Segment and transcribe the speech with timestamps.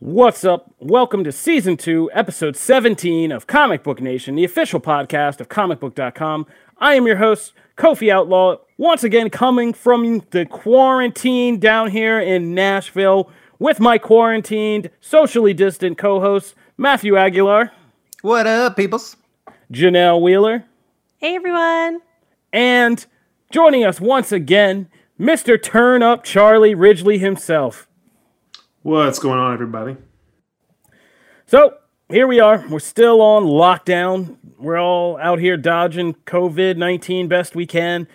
[0.00, 0.72] What's up?
[0.78, 6.46] Welcome to season two, episode 17 of Comic Book Nation, the official podcast of comicbook.com.
[6.78, 12.54] I am your host, Kofi Outlaw, once again coming from the quarantine down here in
[12.54, 17.72] Nashville with my quarantined, socially distant co host, Matthew Aguilar,
[18.22, 19.16] What up, peoples?
[19.72, 20.64] Janelle Wheeler,
[21.18, 22.00] Hey everyone.
[22.52, 23.04] and
[23.50, 25.60] joining us once again, Mr.
[25.60, 27.86] Turn Up Charlie Ridgely himself.
[28.88, 29.98] What's going on, everybody?
[31.44, 31.76] So
[32.08, 32.64] here we are.
[32.70, 34.38] We're still on lockdown.
[34.58, 38.08] We're all out here dodging COVID 19 best we can.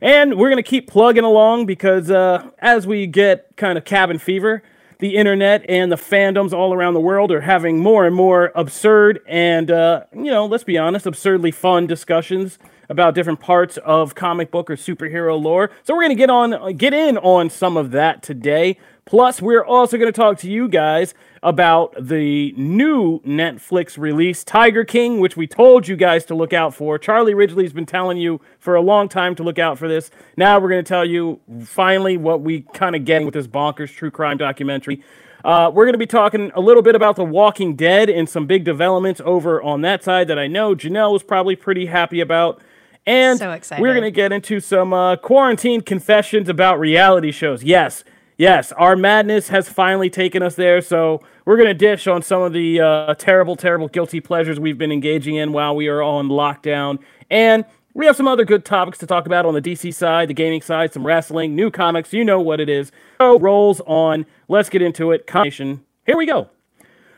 [0.00, 4.20] And we're going to keep plugging along because uh, as we get kind of cabin
[4.20, 4.62] fever,
[5.00, 9.18] the internet and the fandoms all around the world are having more and more absurd
[9.26, 12.56] and, uh, you know, let's be honest, absurdly fun discussions
[12.88, 15.70] about different parts of comic book or superhero lore.
[15.82, 18.78] So we're going to get on, get in on some of that today.
[19.10, 24.84] Plus, we're also going to talk to you guys about the new Netflix release, Tiger
[24.84, 26.96] King, which we told you guys to look out for.
[26.96, 30.12] Charlie Ridgely's been telling you for a long time to look out for this.
[30.36, 33.92] Now we're going to tell you finally what we kind of get with this bonkers
[33.92, 35.02] true crime documentary.
[35.44, 38.46] Uh, we're going to be talking a little bit about The Walking Dead and some
[38.46, 42.62] big developments over on that side that I know Janelle was probably pretty happy about.
[43.06, 47.64] And So we're going to get into some uh, quarantine confessions about reality shows.
[47.64, 48.04] Yes,
[48.40, 50.80] yes, our madness has finally taken us there.
[50.80, 54.78] So we're going to dish on some of the uh, terrible, terrible guilty pleasures we've
[54.78, 56.98] been engaging in while we are on lockdown.
[57.30, 60.34] And we have some other good topics to talk about on the DC side, the
[60.34, 62.14] gaming side, some wrestling, new comics.
[62.14, 62.90] You know what it is.
[63.18, 64.24] So rolls on.
[64.48, 65.26] Let's get into it.
[65.26, 65.84] Comic Book Nation.
[66.06, 66.48] Here we go.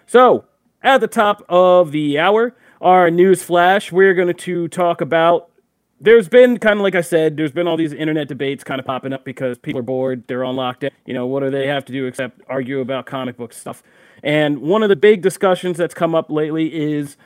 [0.07, 0.47] So,
[0.83, 5.52] at the top of the hour, our news flash, we're going to talk about.
[6.03, 8.85] There's been kind of like I said, there's been all these internet debates kind of
[8.85, 10.91] popping up because people are bored, they're on lockdown.
[11.07, 13.85] You know, what do they have to do except argue about comic book stuff?
[14.25, 17.17] And one of the big discussions that's come up lately is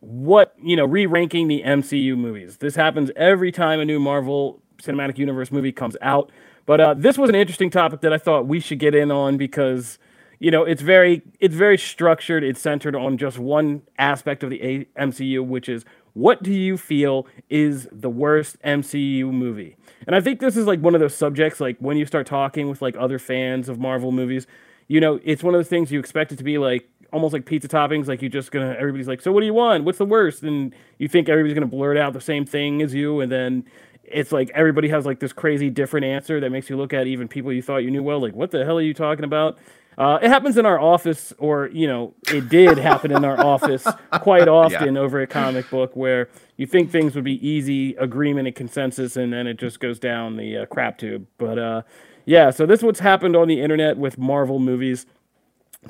[0.00, 2.58] what, you know, re ranking the MCU movies.
[2.58, 6.30] This happens every time a new Marvel Cinematic Universe movie comes out.
[6.66, 9.38] But uh, this was an interesting topic that I thought we should get in on
[9.38, 9.98] because
[10.38, 14.62] you know it's very it's very structured it's centered on just one aspect of the
[14.62, 15.84] A- mcu which is
[16.14, 19.76] what do you feel is the worst mcu movie.
[20.06, 22.68] And i think this is like one of those subjects like when you start talking
[22.68, 24.46] with like other fans of marvel movies
[24.88, 27.44] you know it's one of those things you expect it to be like almost like
[27.44, 29.84] pizza toppings like you're just gonna everybody's like so what do you want?
[29.84, 30.42] What's the worst?
[30.42, 33.64] And you think everybody's gonna blurt out the same thing as you and then
[34.04, 37.28] it's like everybody has like this crazy different answer that makes you look at even
[37.28, 39.58] people you thought you knew well like what the hell are you talking about
[39.98, 43.86] uh, it happens in our office or you know it did happen in our office
[44.20, 48.56] quite often over a comic book where you think things would be easy agreement and
[48.56, 51.26] consensus and then it just goes down the uh, crap tube.
[51.38, 51.82] But uh,
[52.24, 55.06] yeah so this is what's happened on the internet with marvel movies.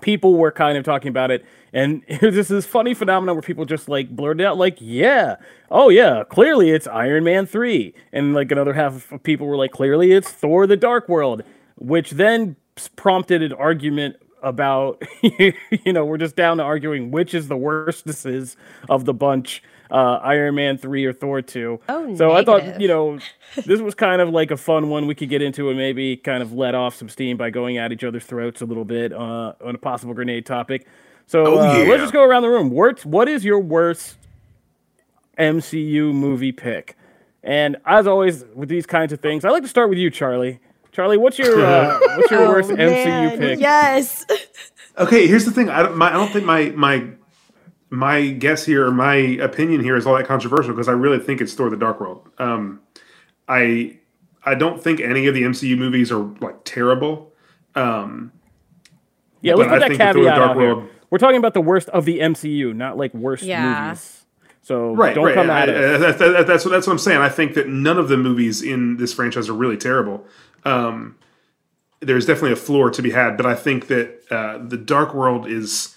[0.01, 3.65] People were kind of talking about it and there's this this funny phenomenon where people
[3.65, 5.37] just like blurted out like yeah
[5.71, 9.71] oh yeah clearly it's iron man 3 and like another half of people were like
[9.71, 11.43] clearly it's thor the dark world
[11.77, 12.57] which then
[12.97, 18.57] prompted an argument about you know we're just down to arguing which is the worstnesses
[18.89, 21.81] of the bunch uh, Iron Man 3 or Thor 2.
[21.89, 23.19] Oh, so I thought, you know,
[23.67, 26.45] this was kind of like a fun one we could get into and maybe kind
[26.45, 29.53] of let off some steam by going at each other's throats a little bit uh,
[29.65, 30.87] on a possible grenade topic.
[31.27, 31.89] So Oh, uh, yeah.
[31.89, 32.71] let's just go around the room.
[32.71, 34.17] What's, what is your worst
[35.39, 36.97] MCU movie pick?
[37.43, 40.61] And as always with these kinds of things, I like to start with you, Charlie.
[40.93, 43.61] Charlie, what's your uh, what's your worst Oh, MCU pick?
[43.61, 44.27] Yes.
[44.99, 45.69] Okay, here's the thing.
[45.71, 47.07] I don't, my, I don't think my my
[47.91, 51.41] my guess here, or my opinion here, is all that controversial because I really think
[51.41, 52.29] it's Thor: The Dark World.
[52.39, 52.81] Um,
[53.49, 53.99] I
[54.45, 57.33] I don't think any of the MCU movies are like terrible.
[57.75, 58.33] Um,
[59.43, 60.89] Yeah, let's put I that think that Thor: The caveat Dark out here.
[61.11, 63.85] We're talking about the worst of the MCU, not like worst Yeah.
[63.89, 64.17] movies.
[64.63, 65.35] So right, don't right.
[65.35, 65.75] come I- at us.
[65.75, 67.21] I- that- that- that's what that's what I'm saying.
[67.21, 70.25] I think that none of the movies in this franchise are really terrible.
[70.65, 71.17] Um,
[72.01, 75.47] there's definitely a floor to be had, but I think that uh, the Dark World
[75.47, 75.97] is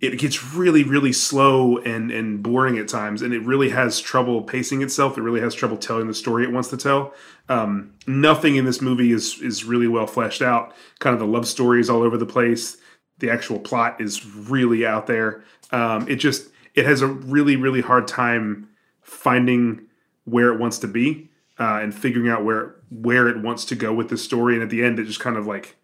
[0.00, 4.42] it gets really really slow and and boring at times, and it really has trouble
[4.42, 5.18] pacing itself.
[5.18, 7.12] It really has trouble telling the story it wants to tell.
[7.48, 10.74] Um, nothing in this movie is is really well fleshed out.
[11.00, 12.78] Kind of the love story is all over the place.
[13.18, 15.44] The actual plot is really out there.
[15.70, 18.68] Um, it just it has a really really hard time
[19.02, 19.82] finding
[20.24, 21.28] where it wants to be
[21.58, 24.54] uh, and figuring out where where it wants to go with the story.
[24.54, 25.76] And at the end, it just kind of like,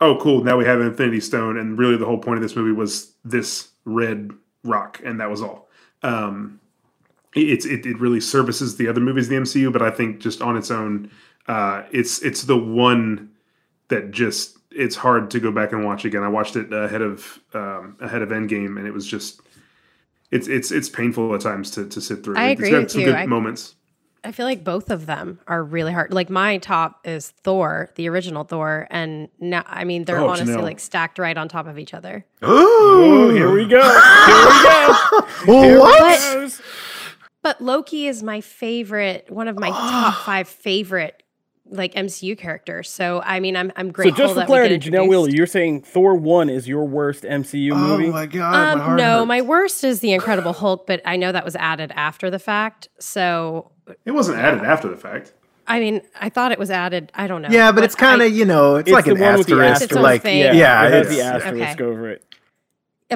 [0.00, 2.72] oh, cool, now we have Infinity Stone, and really the whole point of this movie
[2.72, 4.32] was this red
[4.64, 5.68] rock, and that was all.
[6.02, 6.60] Um,
[7.34, 10.40] it's it, it really services the other movies in the MCU, but I think just
[10.40, 11.10] on its own,
[11.48, 13.30] uh, it's it's the one
[13.88, 16.22] that just it's hard to go back and watch again.
[16.22, 19.40] I watched it ahead of um, ahead of Endgame, and it was just
[20.30, 22.36] it's it's it's painful at times to to sit through.
[22.36, 23.06] I It's agree got with some you.
[23.08, 23.74] good I- moments.
[24.24, 26.12] I feel like both of them are really hard.
[26.12, 30.54] Like my top is Thor, the original Thor, and now I mean they're Oh, honestly
[30.54, 30.62] Janelle.
[30.62, 32.24] like stacked right on top of each other.
[32.42, 33.82] Oh, here we go.
[33.82, 35.62] Here we go.
[35.62, 36.20] Here What?
[36.20, 36.62] it goes.
[37.42, 41.22] But Loki is my favorite, one of my top five favorite
[41.66, 42.88] like MCU characters.
[42.90, 44.16] So I mean, I'm I'm grateful.
[44.16, 45.10] So grateful just for that clarity, we get Janelle introduced.
[45.10, 48.10] Wheeler, you're saying Thor one is your worst MCU Oh movie?
[48.10, 49.28] my god, my Um, heart no, hurts.
[49.28, 52.88] my worst is the Incredible Hulk, but I know that was added after the fact.
[53.00, 53.70] So
[54.04, 55.32] It wasn't added after the fact.
[55.66, 57.10] I mean, I thought it was added.
[57.14, 57.48] I don't know.
[57.50, 60.02] Yeah, but it's kind of you know, it's, It's like an one the asterisk, asterisk.
[60.02, 60.58] like It's its yeah, thing.
[60.60, 61.84] yeah, it has the asterisk Okay.
[61.84, 62.24] over it.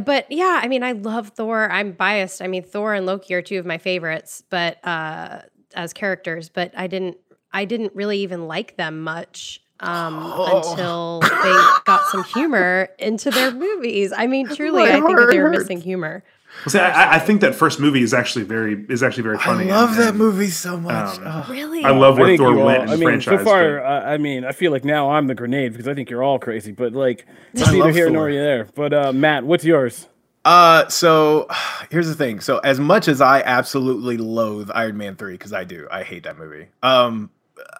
[0.05, 1.71] But yeah, I mean, I love Thor.
[1.71, 2.41] I'm biased.
[2.43, 5.41] I mean, Thor and Loki are two of my favorites, but uh,
[5.75, 6.49] as characters.
[6.49, 7.17] But I didn't,
[7.53, 10.71] I didn't really even like them much um, Oh.
[10.71, 14.13] until they got some humor into their movies.
[14.17, 16.23] I mean, truly, I think that they were missing humor.
[16.67, 19.71] Well, see, I, I think that first movie is actually very is actually very funny.
[19.71, 21.19] I love and- that movie so much.
[21.19, 21.47] um, Oh.
[21.51, 23.39] Really, I love I where think Thor you all, went in I mean, franchise.
[23.39, 25.95] so far, but- uh, I mean, I feel like now I'm the grenade because I
[25.95, 26.73] think you're all crazy.
[26.73, 28.13] But like, it's I neither love here Thor.
[28.13, 28.69] nor there.
[28.75, 30.09] But uh, Matt, what's yours?
[30.45, 31.47] Uh, so
[31.91, 32.41] here's the thing.
[32.41, 36.25] So as much as I absolutely loathe Iron Man three because I do, I hate
[36.25, 36.67] that movie.
[36.83, 37.31] Um,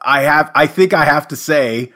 [0.03, 1.93] I have, I think I have to say,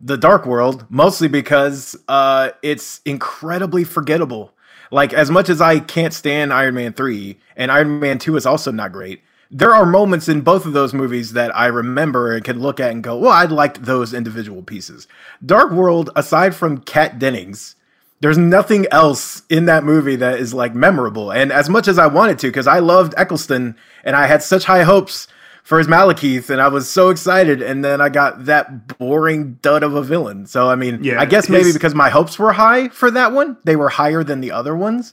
[0.00, 4.52] the Dark World mostly because uh, it's incredibly forgettable.
[4.90, 8.46] Like as much as I can't stand Iron Man three and Iron Man two is
[8.46, 9.22] also not great.
[9.50, 12.90] There are moments in both of those movies that I remember and can look at
[12.90, 15.06] and go, "Well, I liked those individual pieces."
[15.44, 17.76] Dark World, aside from Kat Dennings,
[18.20, 21.30] there's nothing else in that movie that is like memorable.
[21.30, 24.64] And as much as I wanted to, because I loved Eccleston and I had such
[24.64, 25.28] high hopes
[25.66, 29.82] for his Malekith, and I was so excited, and then I got that boring dud
[29.82, 30.46] of a villain.
[30.46, 33.32] So I mean, Yeah, I guess maybe his- because my hopes were high for that
[33.32, 35.12] one, they were higher than the other ones.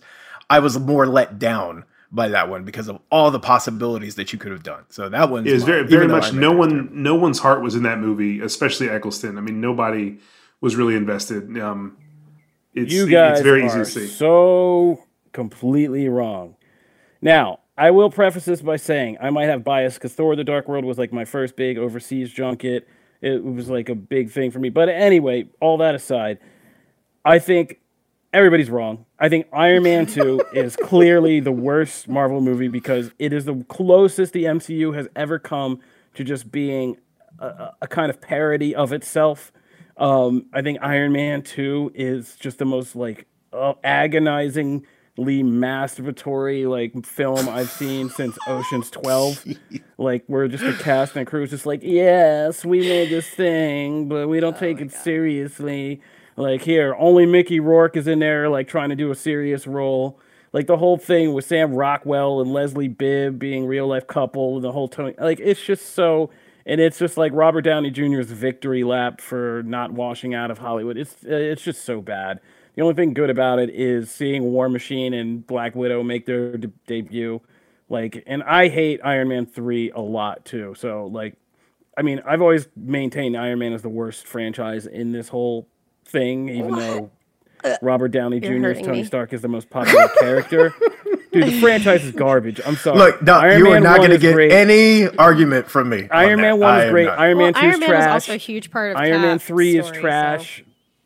[0.51, 4.37] I was more let down by that one because of all the possibilities that you
[4.37, 4.83] could have done.
[4.89, 7.97] So that one is very, very much no one, no one's heart was in that
[7.97, 9.39] movie, especially Eccleston.
[9.39, 10.19] I mean, nobody
[10.61, 11.57] was really invested.
[11.57, 11.97] Um,
[12.75, 14.05] it's, you guys it's very easy are to see.
[14.05, 16.57] so completely wrong.
[17.23, 20.67] Now, I will preface this by saying I might have bias because Thor: The Dark
[20.67, 22.87] World was like my first big overseas junket.
[23.21, 24.69] It was like a big thing for me.
[24.69, 26.39] But anyway, all that aside,
[27.23, 27.79] I think
[28.33, 29.05] everybody's wrong.
[29.17, 33.63] I think Iron Man 2 is clearly the worst Marvel movie because it is the
[33.69, 35.79] closest the MCU has ever come
[36.15, 36.97] to just being
[37.39, 39.51] a, a- kind of parody of itself.
[39.97, 44.85] Um, I think Iron Man 2 is just the most like uh, agonizingly
[45.17, 49.45] masturbatory like film I've seen since Ocean's 12.
[49.97, 54.07] like we're just a cast and crew is just like, yes, we made this thing,
[54.07, 56.01] but we don't take it seriously.
[56.35, 60.19] Like here, only Mickey Rourke is in there, like trying to do a serious role.
[60.51, 64.63] Like the whole thing with Sam Rockwell and Leslie Bibb being real life couple, and
[64.63, 66.29] the whole Tony, like it's just so,
[66.65, 70.97] and it's just like Robert Downey Jr.'s victory lap for not washing out of Hollywood.
[70.97, 72.39] It's uh, it's just so bad.
[72.75, 76.57] The only thing good about it is seeing War Machine and Black Widow make their
[76.57, 77.39] de- debut.
[77.89, 80.73] Like, and I hate Iron Man three a lot too.
[80.77, 81.35] So like,
[81.97, 85.67] I mean, I've always maintained Iron Man is the worst franchise in this whole
[86.05, 87.11] thing, even though
[87.63, 89.03] uh, Robert Downey You're Jr.'s hurting Tony me.
[89.05, 90.73] Stark is the most popular character.
[91.31, 92.59] Dude, the franchise is garbage.
[92.65, 92.97] I'm sorry.
[92.97, 94.51] Look, no, Iron you are Man not 1 going to is get great.
[94.51, 96.03] any argument from me.
[96.03, 96.41] on Iron that.
[96.41, 97.05] Man one is am great.
[97.05, 97.19] not.
[97.19, 98.09] Iron well, Man two Iron is Man trash.
[98.11, 100.63] also a huge part of Iron Man Cap's three is story, so- trash.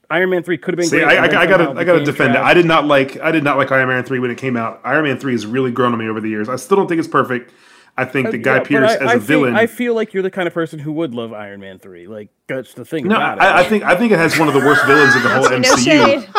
[0.10, 1.18] Iron Man three could have been See, great.
[1.18, 2.42] I, I, I gotta, I gotta became defend it.
[2.42, 4.80] I did not like, I did not like Iron Man three when it came out.
[4.84, 6.48] Iron Man three has really grown on me over the years.
[6.50, 7.52] I still don't think it's perfect.
[8.00, 9.56] I think uh, that Guy Yeah, but Pearce I, as I a think- villain.
[9.56, 12.08] I feel like you're the kind of person who would love Iron Man three.
[12.08, 13.42] Like that's the thing no, about it.
[13.42, 15.46] I, I think I think it has one of the worst villains of the whole
[15.48, 15.84] MCU.
[15.84, 16.30] shade.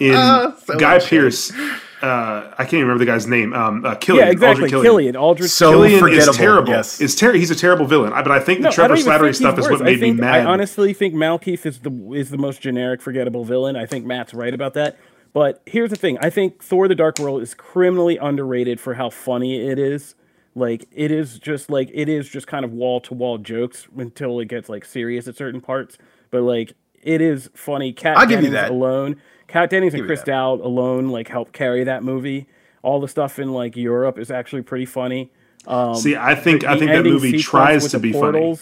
[0.00, 1.80] In oh, So Guy Pearce, shade.
[2.00, 3.52] Pearce, uh, I can't even remember the guy's name.
[3.52, 4.64] Um, uh, Killian, yeah, exactly.
[4.64, 4.84] Aldrich Killian.
[4.84, 5.50] Killian, Aldrich.
[5.50, 6.68] So Killian is terrible.
[6.70, 7.00] yes.
[7.00, 8.12] Is ter- he's a terrible villain.
[8.12, 10.00] I, but I think No, the I Trevor Slattery think stuff is what made I
[10.00, 10.40] think, me mad.
[10.40, 13.76] I honestly think Malekith is the is the most generic, forgettable villain.
[13.76, 14.96] I think Matt's right about that.
[15.32, 19.10] But here's the thing: I think Thor: The Dark World is criminally underrated for how
[19.10, 20.14] funny it is.
[20.54, 24.40] Like it is just like it is just kind of wall to wall jokes until
[24.40, 25.98] it gets like serious at certain parts.
[26.30, 26.72] But like
[27.02, 27.92] it is funny.
[27.92, 28.70] Kat I'll give you that.
[28.70, 29.20] alone.
[29.48, 30.26] Kat Dennings and Chris that.
[30.26, 32.46] Dowd alone like help carry that movie.
[32.82, 35.30] All the stuff in like Europe is actually pretty funny.
[35.66, 38.56] Um, See, I think I think that movie tries to the be funny.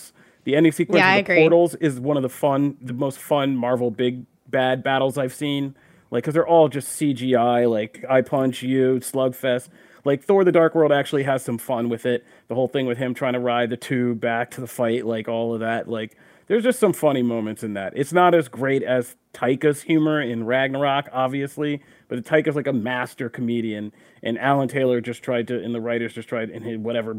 [0.45, 3.19] The ending sequence Yeah, I of the portals is one of the fun, the most
[3.19, 5.75] fun Marvel big bad battles I've seen.
[6.11, 7.69] Like, because they're all just CGI.
[7.69, 9.69] Like, I punch you, slugfest.
[10.05, 12.25] Like Thor: The Dark World actually has some fun with it.
[12.49, 15.29] The whole thing with him trying to ride the tube back to the fight, like
[15.29, 15.89] all of that.
[15.89, 17.93] Like, there's just some funny moments in that.
[17.97, 23.29] It's not as great as Taika's humor in Ragnarok, obviously, but Taika's like a master
[23.29, 27.17] comedian, and Alan Taylor just tried to, and the writers just tried, and his whatever,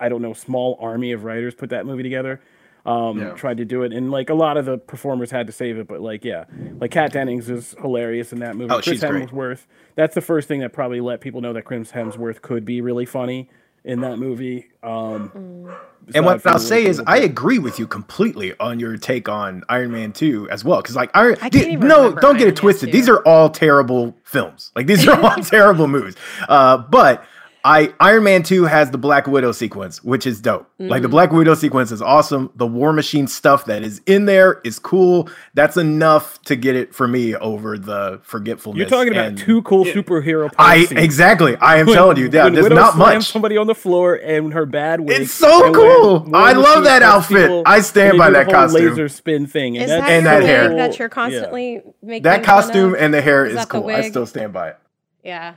[0.00, 2.40] I don't know, small army of writers put that movie together.
[2.84, 3.30] Um, Yeah.
[3.34, 5.88] tried to do it, and like a lot of the performers had to save it,
[5.88, 6.44] but like yeah,
[6.78, 8.70] like Kat Dennings is hilarious in that movie.
[8.72, 9.28] Oh, Chris she's great.
[9.28, 9.66] Hemsworth.
[9.96, 13.04] That's the first thing that probably let people know that Chris Hemsworth could be really
[13.04, 13.50] funny
[13.86, 14.66] in that movie.
[14.82, 15.70] Um,
[16.14, 19.64] And what I'll say is, little I agree with you completely on your take on
[19.68, 20.80] Iron Man 2 as well.
[20.82, 22.88] Because, like, Iron, I can't even no, don't get it Man twisted.
[22.90, 22.92] 2.
[22.92, 24.70] These are all terrible films.
[24.76, 26.14] Like, these are all terrible movies.
[26.48, 27.24] Uh, but
[27.68, 30.68] I Iron Man 2 has the Black Widow sequence, which is dope.
[30.78, 31.02] Like, Mm.
[31.02, 32.50] the Black Widow sequence is awesome.
[32.54, 35.28] The War Machine stuff that is in there is cool.
[35.54, 38.78] That's enough to get it for me over the forgetfulness.
[38.78, 40.48] You're talking about two cool superhero.
[40.58, 41.00] I scenes.
[41.02, 41.56] exactly.
[41.56, 43.32] I am When- telling you, yeah, when there's Widow not much.
[43.32, 45.22] Somebody on the floor and her bad wig.
[45.22, 46.28] It's so cool.
[46.34, 47.46] I love that outfit.
[47.46, 48.86] people, I stand by that costume.
[48.90, 50.68] Laser spin thing, and Is that's that And your that wig hair.
[50.76, 51.08] that you're Yeah.
[51.08, 53.88] constantly making That costume and the hair Is is, cool.
[53.90, 54.76] I still stand by it.
[55.24, 55.54] yeah.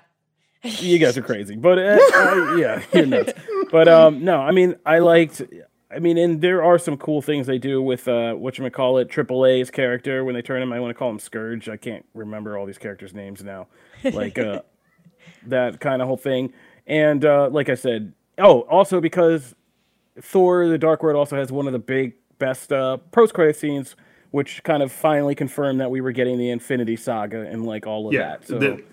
[0.63, 3.33] You guys are crazy, but uh, uh, yeah, you're nuts.
[3.71, 5.41] But um, no, I mean, I liked.
[5.91, 8.99] I mean, and there are some cool things they do with uh, what you call
[8.99, 10.71] it, AAA's character when they turn him.
[10.71, 11.67] I want to call him Scourge.
[11.67, 13.67] I can't remember all these characters' names now.
[14.03, 14.61] Like uh,
[15.47, 16.53] that kind of whole thing,
[16.85, 19.55] and uh, like I said, oh, also because
[20.21, 23.95] Thor: The Dark World also has one of the big best uh, post credit scenes,
[24.31, 28.07] which kind of finally confirmed that we were getting the Infinity Saga and like all
[28.07, 28.47] of Yeah, that.
[28.47, 28.59] So.
[28.59, 28.83] the,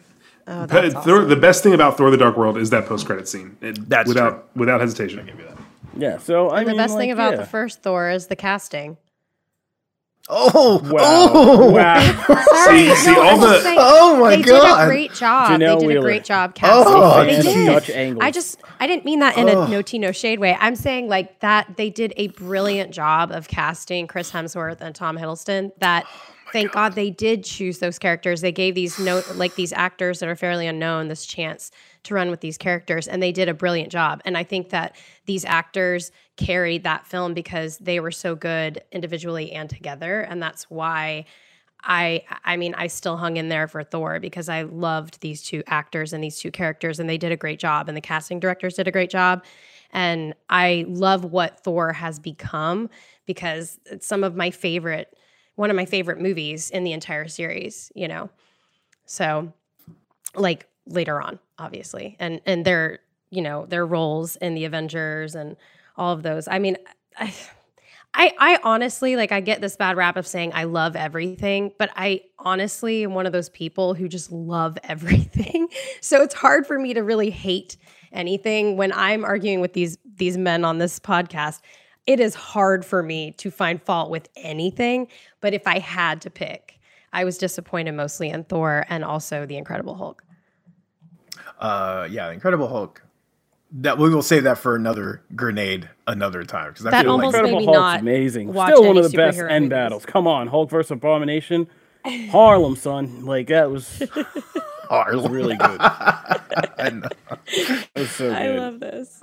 [0.49, 1.29] Oh, Thor- that's awesome.
[1.29, 3.57] the best thing about Thor: The Dark World is that post-credit scene.
[3.61, 5.19] It- That's without without hesitation.
[5.19, 5.57] I give you that.
[5.99, 7.39] Yeah, so I And the best like, thing about yeah.
[7.39, 8.97] the first Thor is the casting.
[10.29, 10.99] Oh, Wow.
[11.01, 12.01] oh, Wow.
[12.67, 14.77] See, see No, all the saying, Oh my they God.
[14.79, 15.51] did a great job.
[15.53, 16.01] Janelle they did Wheeler.
[16.01, 16.95] a great job casting.
[16.97, 17.67] Oh, they fan did.
[17.67, 17.91] Dutch.
[18.25, 19.55] I just I didn't mean that in Ugh.
[19.55, 19.67] a oh.
[19.69, 20.57] no tea no shade way.
[20.59, 25.17] I'm saying like that they did a brilliant job of casting Chris Hemsworth and Tom
[25.17, 25.71] Hiddleston.
[25.79, 26.07] That
[26.57, 28.41] thank God they did choose those characters.
[28.41, 31.71] They gave these no like these actors that are fairly unknown this chance
[32.05, 34.23] to run with these characters, and they did a brilliant job.
[34.25, 34.97] And I think that
[35.27, 40.71] these actors carried that film because they were so good individually and together, and that's
[40.71, 41.27] why.
[41.89, 45.63] I I mean I still hung in there for Thor because I loved these two
[45.69, 48.75] actors and these two characters and they did a great job and the casting directors
[48.75, 49.45] did a great job
[49.93, 52.89] and I love what Thor has become
[53.25, 55.15] because it's some of my favorite
[55.57, 58.31] one of my favorite movies in the entire series, you know.
[59.07, 59.53] So
[60.35, 65.57] like later on obviously and and their you know their roles in the Avengers and
[65.97, 66.47] all of those.
[66.49, 66.77] I mean
[67.19, 67.35] I
[68.19, 71.91] I, I honestly like I get this bad rap of saying I love everything, but
[71.97, 75.69] I honestly am one of those people who just love everything.
[76.01, 77.77] So it's hard for me to really hate
[78.13, 81.61] anything when I'm arguing with these these men on this podcast.
[82.07, 85.09] It is hard for me to find fault with anything,
[85.41, 86.79] but if I had to pick,
[87.13, 90.23] I was disappointed mostly in Thor and also the Incredible Hulk.
[91.59, 93.03] Uh, yeah, Incredible Hulk.
[93.73, 97.35] That we will save that for another grenade another time because I That feel almost
[97.35, 98.53] like Incredible me Hulk's not amazing.
[98.53, 99.69] Still one of the best end movies.
[99.71, 100.07] battles.
[100.07, 101.67] Come on, Hulk versus Abomination,
[102.31, 103.25] Harlem, son.
[103.27, 104.03] Like that was
[104.89, 105.33] Harlem.
[105.33, 105.81] really good.
[105.81, 107.09] I know.
[107.49, 109.21] It was so I love this.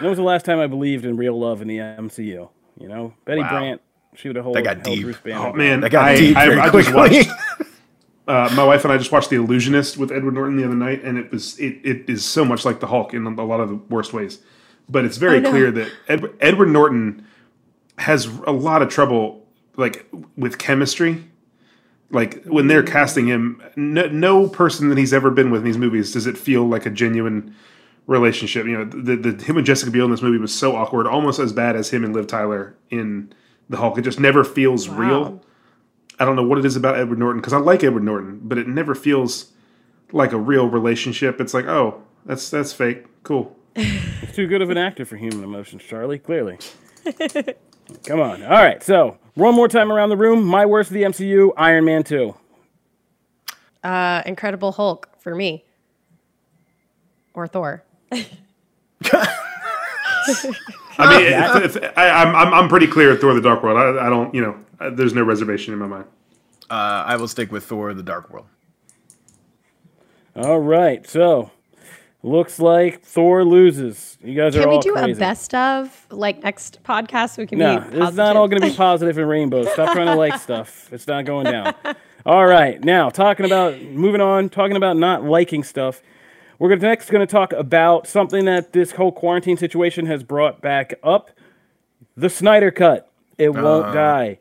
[0.00, 2.48] When was the last time I believed in real love in the MCU?
[2.78, 3.48] You know, Betty Wow.
[3.50, 3.80] Brant.
[4.14, 5.02] She would have held, That got deep.
[5.02, 5.48] Bruce Banner.
[5.48, 7.28] Oh man, That got I, deep I, very I just watched.
[8.26, 11.02] Uh, my wife and I just watched The Illusionist with Edward Norton the other night,
[11.02, 13.70] and it was it, it is so much like the Hulk in a lot of
[13.70, 14.40] the worst ways.
[14.86, 17.26] But it's very clear that Ed, Edward Norton
[17.96, 21.24] has a lot of trouble like with chemistry.
[22.10, 25.78] Like when they're casting him, no, no person that he's ever been with in these
[25.78, 27.54] movies does it feel like a genuine
[28.08, 28.66] relationship.
[28.66, 31.38] You know, the, the him and Jessica Biel in this movie was so awkward, almost
[31.38, 33.32] as bad as him and Liv Tyler in
[33.68, 33.98] the Hulk.
[33.98, 35.40] It just never feels real.
[36.18, 38.58] I don't know what it is about Edward Norton because I like Edward Norton, but
[38.58, 39.52] it never feels
[40.10, 41.40] like a real relationship.
[41.40, 43.04] It's like, oh, that's that's fake.
[43.22, 43.54] Cool.
[43.76, 46.18] He's too good of an actor for human emotions, Charlie.
[46.18, 46.58] Clearly.
[48.04, 48.42] Come on.
[48.42, 48.82] All right.
[48.82, 50.44] So one more time around the room.
[50.44, 52.34] My worst of the MCU: Iron Man Two.
[53.84, 55.64] Uh, Incredible Hulk for me,
[57.34, 57.84] or Thor.
[58.12, 58.26] I
[60.98, 63.78] mean, if, if, I, I'm I'm I'm pretty clear at Thor: The Dark World.
[63.78, 66.04] I, I don't, you know, uh, there's no reservation in my mind.
[66.70, 68.46] Uh, I will stick with Thor: The Dark World.
[70.36, 71.06] All right.
[71.08, 71.50] So
[72.22, 74.18] looks like Thor loses.
[74.22, 75.12] You guys are Can all we do crazy.
[75.12, 77.36] a best of like next podcast?
[77.36, 77.98] So we can No, be.
[77.98, 79.70] it's not all going to be positive and rainbows.
[79.72, 80.92] Stop trying to like stuff.
[80.92, 81.74] It's not going down.
[82.26, 86.02] All right, now talking about moving on, talking about not liking stuff.
[86.58, 90.60] We're gonna, next going to talk about something that this whole quarantine situation has brought
[90.60, 91.30] back up:
[92.16, 93.10] the Snyder Cut.
[93.36, 93.92] It won't uh.
[93.92, 94.38] die.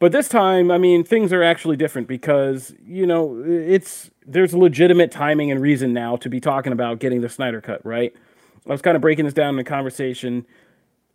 [0.00, 5.10] But this time, I mean, things are actually different because you know it's there's legitimate
[5.10, 8.14] timing and reason now to be talking about getting the Snyder Cut, right?
[8.66, 10.46] I was kind of breaking this down in the conversation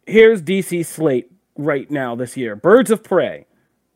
[0.09, 2.55] here's DC slate right now this year.
[2.55, 3.45] Birds of Prey,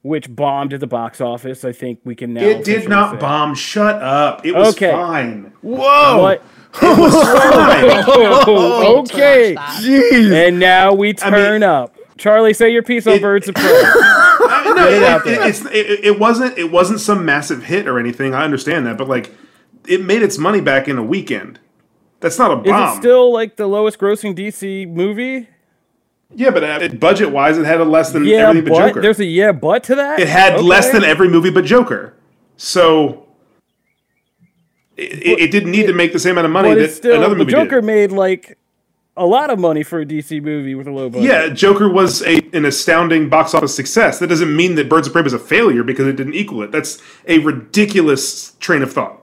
[0.04, 1.66] which bombed at the box office.
[1.66, 2.42] I think we can now.
[2.44, 3.18] It did not say.
[3.20, 3.56] bomb.
[3.56, 4.46] Shut up.
[4.46, 4.92] It was Okay.
[4.92, 5.52] fine.
[5.62, 6.22] Whoa!
[6.22, 6.44] What?
[6.82, 8.04] It was fine.
[8.48, 9.56] Oh, okay.
[9.56, 10.32] Jeez!
[10.48, 11.96] And now we turn up.
[12.18, 13.64] Charlie, say your piece on It- Birds of Prey.
[13.66, 18.34] Uh, no, it it, it, it, it wasn't it wasn't some massive hit or anything.
[18.34, 19.32] I understand that, but like
[19.88, 21.60] it made its money back in a weekend.
[22.22, 22.98] That's not a Is bomb.
[22.98, 25.48] it still like the lowest grossing DC movie?
[26.36, 29.02] Yeah, but uh, budget wise, it had a less than Yeah, everything but but Joker.
[29.02, 30.20] there's a yeah, but to that.
[30.20, 32.14] it had less than every movie but Joker.
[32.58, 33.28] So
[34.98, 37.36] it, it, it didn't need to make the same amount of money that still another
[37.36, 37.86] the movie Joker did.
[37.86, 38.58] made like
[39.16, 41.28] a lot of money for a DC movie with a low budget.
[41.30, 44.18] Yeah, Joker was a, an astounding box office success.
[44.20, 46.72] That doesn't mean that Birds of Prey was a failure because it didn't equal it.
[46.72, 49.20] That's a ridiculous train of thought.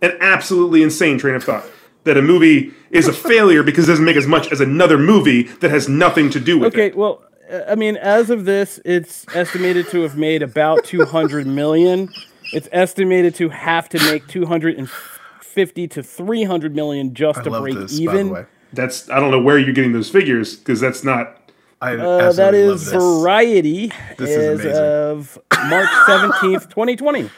[0.00, 1.64] An absolutely insane train of thought.
[2.04, 5.42] That a movie is a failure because it doesn't make as much as another movie
[5.60, 6.90] that has nothing to do with Okay, it.
[6.90, 11.46] Okay, well, uh, I mean, as of this, it's estimated to have made about 200
[11.46, 12.08] million.
[12.52, 17.74] It's estimated to have to make 250 to 300 million just I to love break
[17.76, 18.14] this, even.
[18.14, 18.46] by the way.
[18.72, 21.40] That's I don't know where you're getting those figures because that's not.
[21.80, 23.02] I Uh, that absolutely is love this.
[23.20, 24.82] Variety This is as amazing.
[24.82, 27.30] of March 17th, 2020.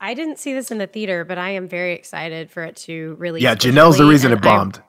[0.00, 3.14] I didn't see this in the theater, but I am very excited for it to
[3.18, 3.42] release.
[3.42, 4.82] Yeah, Janelle's the reason it bombed.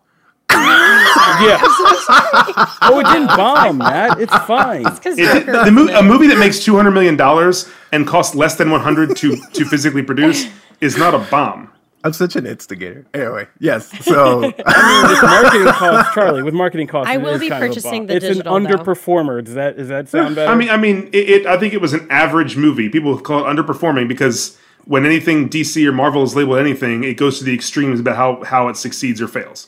[0.49, 1.59] Yeah.
[2.81, 4.19] oh, it didn't bomb, Matt.
[4.19, 4.83] It's fine.
[4.83, 8.33] 'cause It, Joker the mo- a movie that makes two hundred million dollars and costs
[8.35, 10.47] less than one hundred to to physically produce
[10.81, 11.69] is not a bomb.
[12.03, 13.05] I'm such an instigator.
[13.13, 13.89] Anyway, yes.
[14.05, 17.61] So I mean, with marketing costs, Charlie, with marketing costs, I will is be kind
[17.61, 18.07] purchasing bomb.
[18.07, 18.69] the It's digital, an though.
[18.69, 19.43] underperformer.
[19.43, 20.49] Does that does that sound better?
[20.51, 21.45] I mean, I mean, it, it.
[21.45, 22.87] I think it was an average movie.
[22.89, 27.39] People call it underperforming because when anything DC or Marvel is labeled anything, it goes
[27.39, 29.67] to the extremes about how how it succeeds or fails.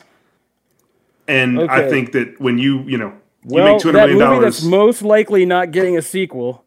[1.28, 4.30] And I think that when you you know you well, make two hundred that million
[4.30, 6.64] movie that's most likely not getting a sequel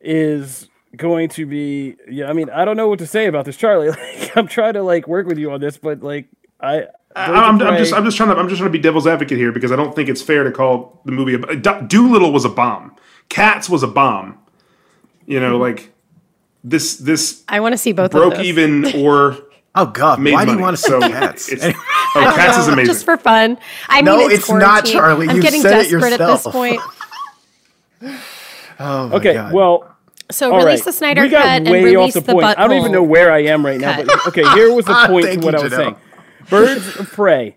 [0.00, 1.96] is going to be.
[2.08, 3.88] Yeah, I mean, I don't know what to say about this, Charlie.
[4.22, 6.26] Like, I'm trying to like work with you on this, but like,
[6.60, 6.86] I.
[7.14, 9.52] I'm, I'm just I'm just trying to I'm just trying to be devil's advocate here
[9.52, 12.48] because I don't think it's fair to call the movie a Do- Dolittle was a
[12.48, 12.96] bomb,
[13.28, 14.38] Cats was a bomb.
[15.26, 15.60] You know, Mm-hmm.
[15.60, 15.92] like
[16.64, 19.36] this this I want to see both broke of even or
[19.74, 21.48] Oh God, made why do you want to see so cats?
[21.48, 22.92] It's, oh, Cats is amazing.
[22.92, 23.56] Just for fun.
[23.88, 24.84] I mean, No, it's, it's not.
[24.84, 25.28] Charlie.
[25.28, 26.52] I'm You getting said it desperate at this yourself.
[26.52, 26.80] point.
[28.78, 29.52] oh my Okay, God.
[29.54, 29.96] well,
[30.30, 30.84] So all release right.
[30.86, 32.58] the Snyder we got cut and release off the, the point.
[32.58, 34.02] I don't even know where I am right now.
[34.02, 35.76] But okay, here was the point Thank to what you, I was Janelle.
[35.76, 35.96] saying.
[36.50, 37.56] Birds of Prey.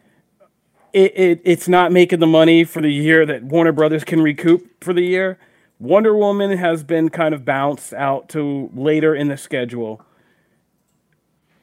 [0.94, 4.82] It, it it's not making the money for the year that Warner Brothers can recoup
[4.82, 5.38] for the year.
[5.80, 10.02] Wonder Woman has been kind of bounced out to later in the schedule.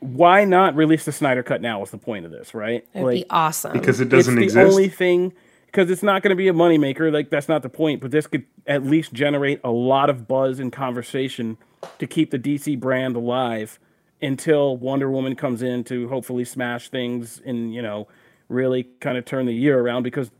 [0.00, 1.82] Why not release the Snyder Cut now?
[1.82, 2.86] Is the point of this, right?
[2.92, 3.72] It'd be awesome.
[3.72, 4.70] because it doesn't the exist.
[4.70, 5.32] only thing
[5.66, 7.12] because it's not going to be a moneymaker.
[7.12, 8.00] Like that's not the point.
[8.00, 11.56] But this could at least generate a lot of buzz and conversation
[11.98, 13.78] to keep the DC brand alive
[14.20, 18.08] until Wonder Woman comes in to hopefully smash things and you know
[18.48, 20.02] really kind of turn the year around.
[20.02, 20.30] Because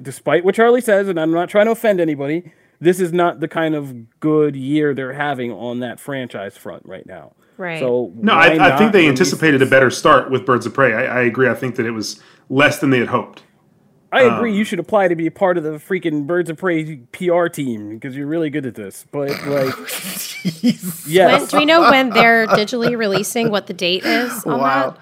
[0.00, 3.48] despite what Charlie says, and I'm not trying to offend anybody, this is not the
[3.48, 7.34] kind of good year they're having on that franchise front right now.
[7.56, 7.78] Right.
[7.80, 10.92] So no, I, I think they anticipated a better start with Birds of Prey.
[10.92, 11.48] I, I agree.
[11.48, 13.42] I think that it was less than they had hoped.
[14.12, 14.50] I agree.
[14.52, 17.46] Um, you should apply to be a part of the freaking Birds of Prey PR
[17.48, 19.04] team because you're really good at this.
[19.10, 19.74] But like,
[21.06, 24.90] yes, do we know when they're digitally releasing what the date is on Wow.
[24.90, 24.98] that?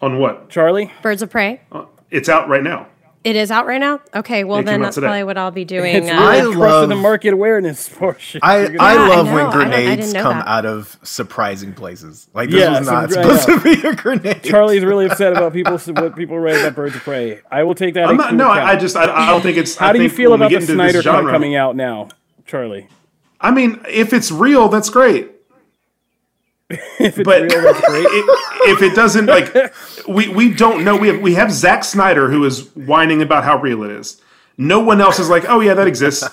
[0.00, 0.48] On what?
[0.48, 0.90] Charlie?
[1.02, 1.60] Birds of Prey.
[1.70, 2.88] Uh, it's out right now.
[3.24, 4.00] It is out right now.
[4.14, 5.06] Okay, well It then that's today.
[5.06, 5.94] probably what I'll be doing.
[5.94, 8.40] It's uh, I love- the market awareness portion.
[8.42, 9.34] I, I Yeah, I love know.
[9.34, 10.48] when I I grenades come that.
[10.48, 12.28] out of surprising places.
[12.34, 14.42] Like this Yeah, was not dry supposed to be a grenade.
[14.42, 17.40] Charlie's really upset about people what people write about Birds of Prey.
[17.50, 18.06] I will take that.
[18.08, 18.34] I'm not.
[18.34, 18.66] No, account.
[18.68, 18.96] I, I just.
[18.96, 19.76] I, I don't think it's.
[19.76, 22.08] How I do you feel about the this Snyder cut genre- coming out now,
[22.46, 22.88] Charlie?
[23.40, 25.30] I mean, if it's real, that's great.
[26.98, 28.06] If it's But real, that's great.
[28.08, 29.54] i- if it doesn't, like,
[30.08, 30.96] we we don't know.
[30.96, 34.20] We have we have Zack Snyder who is whining about how real it is.
[34.58, 36.28] No one else is like, oh yeah, that exists.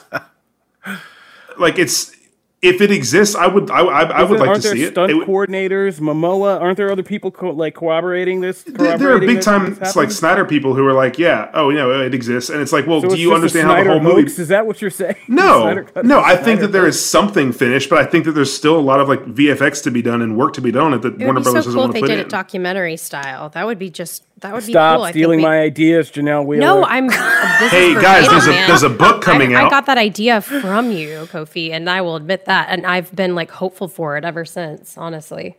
[1.58, 2.15] like it's
[2.62, 4.91] if it exists, I would I, I, I would like to see it.
[4.91, 6.60] stunt It would- coordinators, Momoa?
[6.60, 8.63] Aren't there other people co- like corroborating this?
[8.63, 10.12] there, there are big time like?
[10.12, 13.00] Snyder people who are like, yeah, oh, you know, it exists, and it's like, well,
[13.02, 14.22] So do you understand how the Snyder whole movie?
[14.24, 14.39] hoax?
[14.39, 15.15] Is that what you're saying?
[15.30, 16.19] No, Snyder no.
[16.19, 16.95] is a I think Snyder that there hoax?
[16.98, 19.91] is something finished, but I think that there's still a lot of like VFX to
[19.91, 21.52] be done and work to be done on it that it Warner would be Brothers
[21.52, 22.26] so doesn't cool if want they to put did in.
[22.26, 23.50] it documentary style.
[23.50, 25.08] That would be just that would be Stop cool.
[25.08, 26.62] Stealing we- my ideas, Janelle Wheeler.
[26.62, 27.08] No, I'm.
[27.08, 27.17] This
[27.71, 29.67] Hey, guys, there's a- there's a book coming I, out.
[29.67, 32.67] I got that idea from you, Kofi, and I will admit that.
[32.69, 34.97] And I've been like hopeful for it ever since.
[34.97, 35.58] Honestly,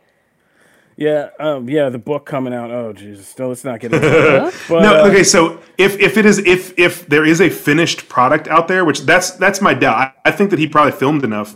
[0.97, 2.69] Yeah, um, yeah, the book coming out.
[2.71, 4.53] Oh Jesus, no, let's not get into that.
[4.69, 5.23] But, no, uh, okay.
[5.23, 9.01] So if if it is if if there is a finished product out there, which
[9.01, 9.97] that's that's my doubt.
[9.97, 11.55] I, I think that he probably filmed enough.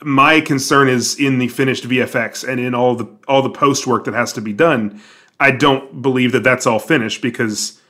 [0.00, 4.04] My concern is in the finished VFX and in all the all the post work
[4.04, 5.00] that has to be done.
[5.40, 7.80] I don't believe that that's all finished because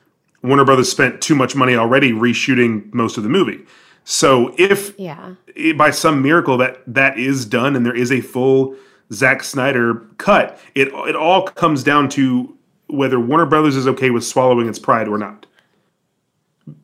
[0.43, 3.65] Warner Brothers spent too much money already reshooting most of the movie.
[4.05, 5.35] So if yeah.
[5.55, 8.77] it- by some miracle that that is done and there is a full
[9.13, 12.57] Zack Snyder cut, it it all comes down to
[12.89, 15.47] whether Warner Brothers is okay with swallowing its pride or not.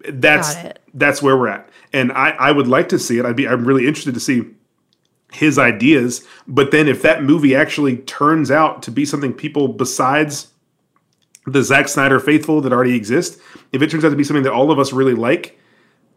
[0.08, 0.56] That's
[0.94, 3.26] that's where we're at, and I I would like to see it.
[3.26, 4.44] I'd be I'm really interested to see
[5.32, 6.26] his ideas.
[6.46, 10.48] But then if that movie actually turns out to be something people besides
[11.46, 13.38] the Zack Snyder faithful that already exist,
[13.72, 15.58] if it turns out to be something that all of us really like,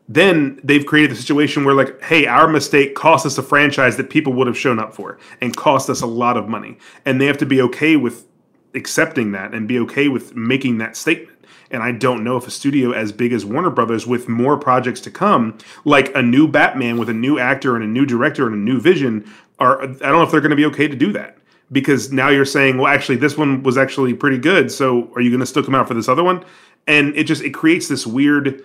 [0.08, 4.10] then they've created the situation where like hey our mistake cost us a franchise that
[4.10, 6.78] people would have shown up for and cost us a lot of money.
[7.06, 8.26] And they have to be okay with
[8.74, 11.38] accepting that and be okay with making that statement.
[11.72, 15.02] And i don't know if a studio as big as warner brothers with more projects
[15.02, 18.56] to come like a new batman with a new actor and a new director and
[18.56, 21.12] a new vision are i don't know if they're going to be okay to do
[21.12, 21.37] that
[21.72, 25.30] because now you're saying well actually this one was actually pretty good so are you
[25.30, 26.44] going to still come out for this other one
[26.88, 28.64] and it just it creates this weird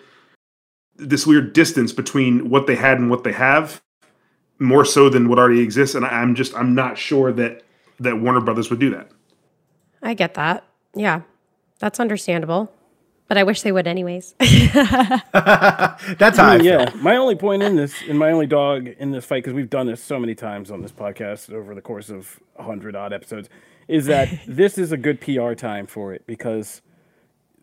[0.96, 3.82] this weird distance between what they had and what they have
[4.58, 7.62] more so than what already exists and i'm just i'm not sure that
[7.98, 9.10] that warner brothers would do that
[10.02, 10.64] I get that.
[10.94, 11.22] Yeah,
[11.78, 12.72] that's understandable.
[13.32, 14.34] But I wish they would, anyways.
[14.40, 16.66] That's how I feel.
[16.66, 19.70] yeah, my only point in this, and my only dog in this fight, because we've
[19.70, 23.14] done this so many times on this podcast over the course of a hundred odd
[23.14, 23.48] episodes,
[23.88, 26.82] is that this is a good PR time for it because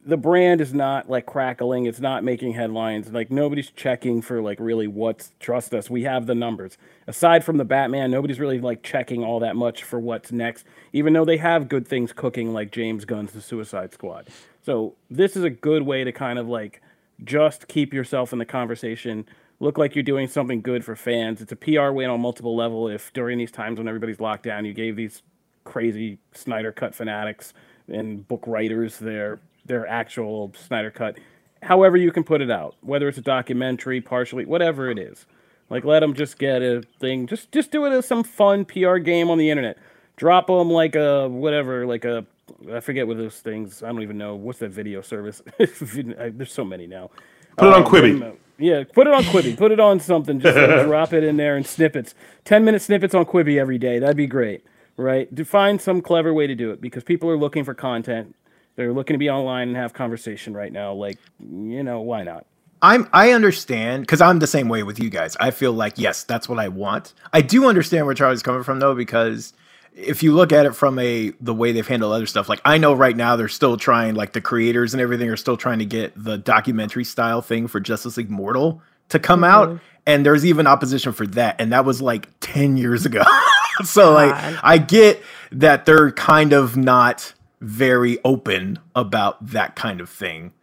[0.03, 3.11] the brand is not like crackling, it's not making headlines.
[3.11, 5.87] Like nobody's checking for like really what's trust us.
[5.87, 6.79] We have the numbers.
[7.05, 11.13] Aside from the Batman, nobody's really like checking all that much for what's next, even
[11.13, 14.29] though they have good things cooking like James Gunn's The Suicide Squad.
[14.61, 16.81] So this is a good way to kind of like
[17.23, 19.25] just keep yourself in the conversation.
[19.59, 21.41] Look like you're doing something good for fans.
[21.41, 22.87] It's a PR win on multiple level.
[22.87, 25.21] If during these times when everybody's locked down, you gave these
[25.63, 27.53] crazy Snyder Cut fanatics
[27.87, 31.17] and book writers their their actual Snyder Cut,
[31.61, 35.25] however you can put it out, whether it's a documentary, partially, whatever it is.
[35.69, 37.27] Like let them just get a thing.
[37.27, 39.77] Just just do it as some fun PR game on the internet.
[40.15, 42.25] Drop them like a whatever, like a
[42.73, 43.83] I forget what those things.
[43.83, 45.41] I don't even know what's that video service.
[45.57, 47.09] There's so many now.
[47.57, 48.37] Put it on Uh, Quibi.
[48.57, 49.57] Yeah, put it on Quibi.
[49.57, 50.39] Put it on something.
[50.39, 52.13] Just like, drop it in there in snippets.
[52.45, 53.99] Ten minute snippets on Quibi every day.
[53.99, 54.65] That'd be great,
[54.97, 55.33] right?
[55.35, 58.35] To find some clever way to do it because people are looking for content.
[58.75, 60.93] They're looking to be online and have conversation right now.
[60.93, 62.45] Like, you know, why not?
[62.81, 65.35] I'm I understand because I'm the same way with you guys.
[65.39, 67.13] I feel like yes, that's what I want.
[67.33, 69.51] I do understand where Charlie's coming from though, because
[69.95, 72.77] if you look at it from a the way they've handled other stuff, like I
[72.77, 75.85] know right now they're still trying, like the creators and everything are still trying to
[75.85, 79.77] get the documentary style thing for Justice League Mortal to come out, mm-hmm.
[80.05, 83.23] and there's even opposition for that, and that was like ten years ago.
[83.83, 85.21] so like I get
[85.51, 90.53] that they're kind of not very open about that kind of thing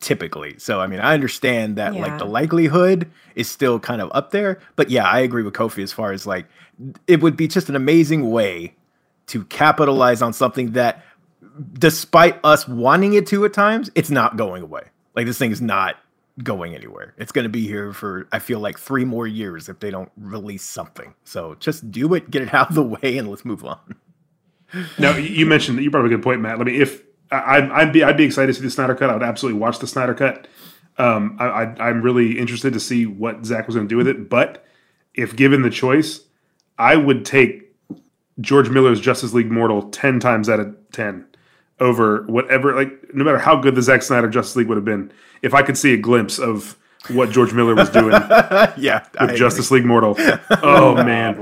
[0.00, 0.58] typically.
[0.58, 4.58] So I mean, I understand that like the likelihood is still kind of up there,
[4.76, 6.46] but yeah, I agree with Kofi as far as like
[7.06, 8.74] it would be just an amazing way
[9.26, 11.04] to capitalize on something that
[11.74, 14.82] despite us wanting it to at times, it's not going away.
[15.14, 15.96] Like this thing's not
[16.42, 17.14] going anywhere.
[17.18, 20.10] It's going to be here for I feel like 3 more years if they don't
[20.16, 21.14] release something.
[21.24, 23.96] So just do it, get it out of the way and let's move on.
[24.98, 26.58] Now you you mentioned you brought up a good point, Matt.
[26.58, 29.10] Let me if I, I'd be I'd be excited to see the Snyder cut.
[29.10, 30.48] I would absolutely watch the Snyder cut.
[30.98, 34.08] Um, I, I I'm really interested to see what Zack was going to do with
[34.08, 34.28] it.
[34.28, 34.64] But
[35.14, 36.20] if given the choice,
[36.78, 37.74] I would take
[38.40, 41.26] George Miller's Justice League Mortal ten times out of ten
[41.78, 42.74] over whatever.
[42.74, 45.12] Like no matter how good the Zack Snyder Justice League would have been,
[45.42, 46.76] if I could see a glimpse of
[47.08, 48.12] what George Miller was doing
[48.76, 50.16] yeah, with Justice League Mortal.
[50.62, 51.38] Oh man,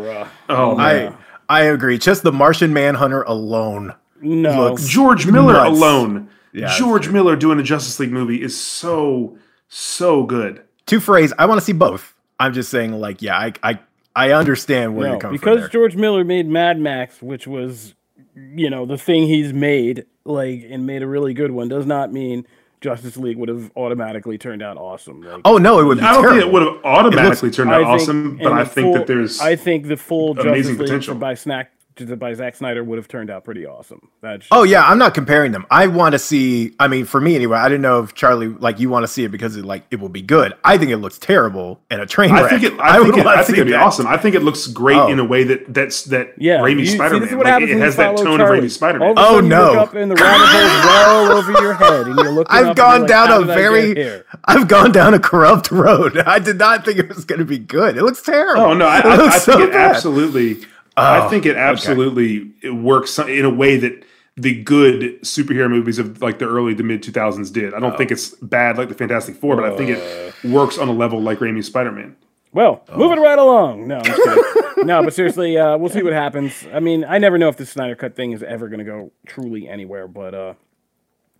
[0.49, 1.17] oh man.
[1.49, 1.99] I I agree.
[1.99, 3.95] Just the Martian Manhunter alone.
[4.23, 4.65] No.
[4.71, 5.71] looks George Miller nuts.
[5.77, 6.29] alone.
[6.53, 9.37] Yeah, George Miller doing a Justice League movie is so
[9.69, 10.63] so good.
[10.87, 11.33] Two phrase.
[11.39, 12.15] I want to see both.
[12.41, 13.79] I'm just saying, like, yeah, I I
[14.17, 15.61] I understand where No, you're coming because from.
[15.61, 15.69] there.
[15.69, 17.95] George Miller made Mad Max, which was,
[18.35, 22.13] you know, the thing he's made, like, and made a really good one, does not
[22.13, 22.47] mean
[22.81, 25.21] Justice League would have automatically turned out awesome.
[25.23, 26.41] Like, oh no, it would be I don't terrible.
[26.41, 29.41] think it would have automatically turned out think- awesome, but I think full- that there's
[29.41, 31.15] I think the full amazing Justice League potential.
[31.17, 31.73] by Snack
[32.19, 34.09] by Zack Snyder would have turned out pretty awesome.
[34.21, 35.67] That's Oh yeah, I'm not comparing them.
[35.71, 36.75] I want to see.
[36.79, 37.59] I mean, for me anyway.
[37.59, 39.97] I didn't know if Charlie like you want to see it because it like it
[40.01, 40.55] will be good.
[40.65, 42.45] I think it looks terrible and a train wreck.
[42.45, 42.81] I think it.
[42.81, 43.83] I, think, it, I think it'd be that.
[43.83, 44.07] awesome.
[44.07, 45.09] I think it looks great Oh.
[45.09, 45.27] in a oh.
[45.27, 47.37] way that that's that Yeah, Raimi you- Spider Man.
[47.37, 48.59] what Like, it has that tone Charlie.
[48.59, 49.19] of Raimi Spider All Man.
[49.25, 49.65] of Oh, sudden you no.
[49.73, 52.55] look up and the rabbit hole's well over your head, and you're looking.
[52.57, 54.23] I've and gone you're like, down a very.
[54.45, 56.19] I've gone down a corrupt road.
[56.27, 57.97] I did not think it was going to be good.
[57.97, 58.63] It looks terrible.
[58.63, 59.95] Oh no, I, I, I think so it bad.
[59.97, 60.65] absolutely.
[60.99, 64.05] Oh, I think it absolutely it works in a way that
[64.37, 67.75] the good superhero movies of like the early to mid two thousands did.
[67.75, 67.97] I don't Oh.
[67.97, 71.21] think it's bad like the Fantastic Four, but I think it works on a level
[71.21, 72.15] like Raimi's Spider Man.
[72.53, 72.97] Well, Oh.
[72.99, 73.87] moving right along.
[73.89, 76.67] No, I'm no, but seriously, uh, we'll see what happens.
[76.73, 79.13] I mean, I never know if the Snyder Cut thing is ever going to go
[79.27, 80.55] truly anywhere, but uh,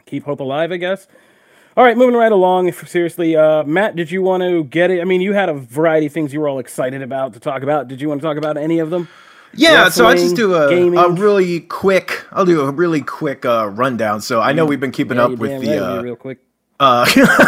[0.07, 1.07] keep hope alive, I guess.
[1.77, 2.73] All right, moving right along.
[2.73, 5.01] Seriously, uh, Matt, did you want to get it?
[5.01, 7.63] I mean, you had a variety of things you were all excited about to talk
[7.63, 7.87] about.
[7.87, 9.09] Did you want to talk about any of them?
[9.55, 10.99] Yeah, so I just do a, gaming.
[10.99, 12.25] a really quick.
[12.33, 14.21] I'll do a really quick uh, rundown.
[14.21, 15.85] So I know we've been keeping Yeah, up with the.
[15.85, 16.39] Uh, real quick.
[16.81, 17.05] Uh,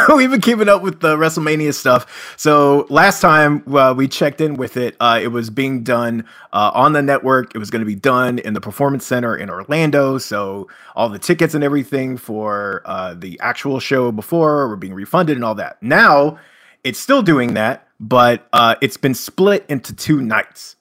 [0.16, 2.34] we've been keeping up with the WrestleMania stuff.
[2.36, 6.72] So last time uh, we checked in with it, uh, it was being done uh,
[6.74, 7.54] on the network.
[7.54, 10.18] It was going to be done in the Performance Center in Orlando.
[10.18, 15.36] So all the tickets and everything for uh, the actual show before were being refunded
[15.36, 15.80] and all that.
[15.80, 16.38] Now
[16.82, 20.76] it's still doing that, but uh, it's been split into two nights.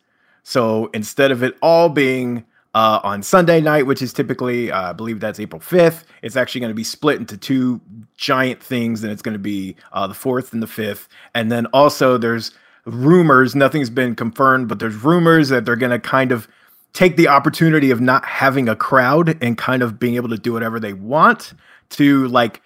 [0.50, 4.94] So instead of it all being uh, on Sunday night, which is typically, uh, I
[4.94, 7.80] believe that's April 5th, it's actually going to be split into two
[8.18, 11.08] giant things, and it's going to be uh, the 4th and the 5th.
[11.36, 12.50] And then also there's
[12.86, 16.48] rumors, nothing's been confirmed, but there's rumors that they're going to kind of
[16.94, 20.52] take the opportunity of not having a crowd and kind of being able to do
[20.52, 21.54] whatever they want
[21.90, 22.64] to like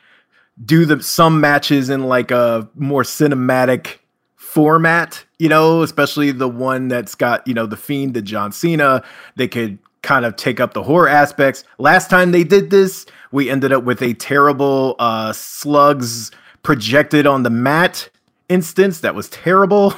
[0.63, 3.98] do the some matches in like a more cinematic
[4.54, 9.04] format, you know, especially the one that's got, you know, the fiend, the John Cena.
[9.36, 11.63] They could kind of take up the horror aspects.
[11.80, 16.30] Last time they did this, we ended up with a terrible uh slugs
[16.62, 18.10] projected on the mat
[18.48, 19.96] instance that was terrible.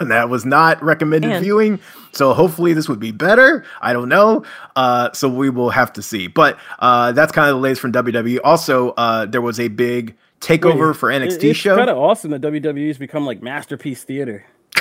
[0.00, 1.42] and that was not recommended Man.
[1.42, 1.78] viewing.
[2.12, 3.64] So hopefully this would be better.
[3.80, 4.44] I don't know.
[4.74, 6.26] Uh, so we will have to see.
[6.26, 8.40] But uh, that's kind of the latest from WWE.
[8.42, 11.76] Also, uh, there was a big takeover for It- NXT it's show.
[11.76, 14.44] kind of awesome that WWE's become like masterpiece theater.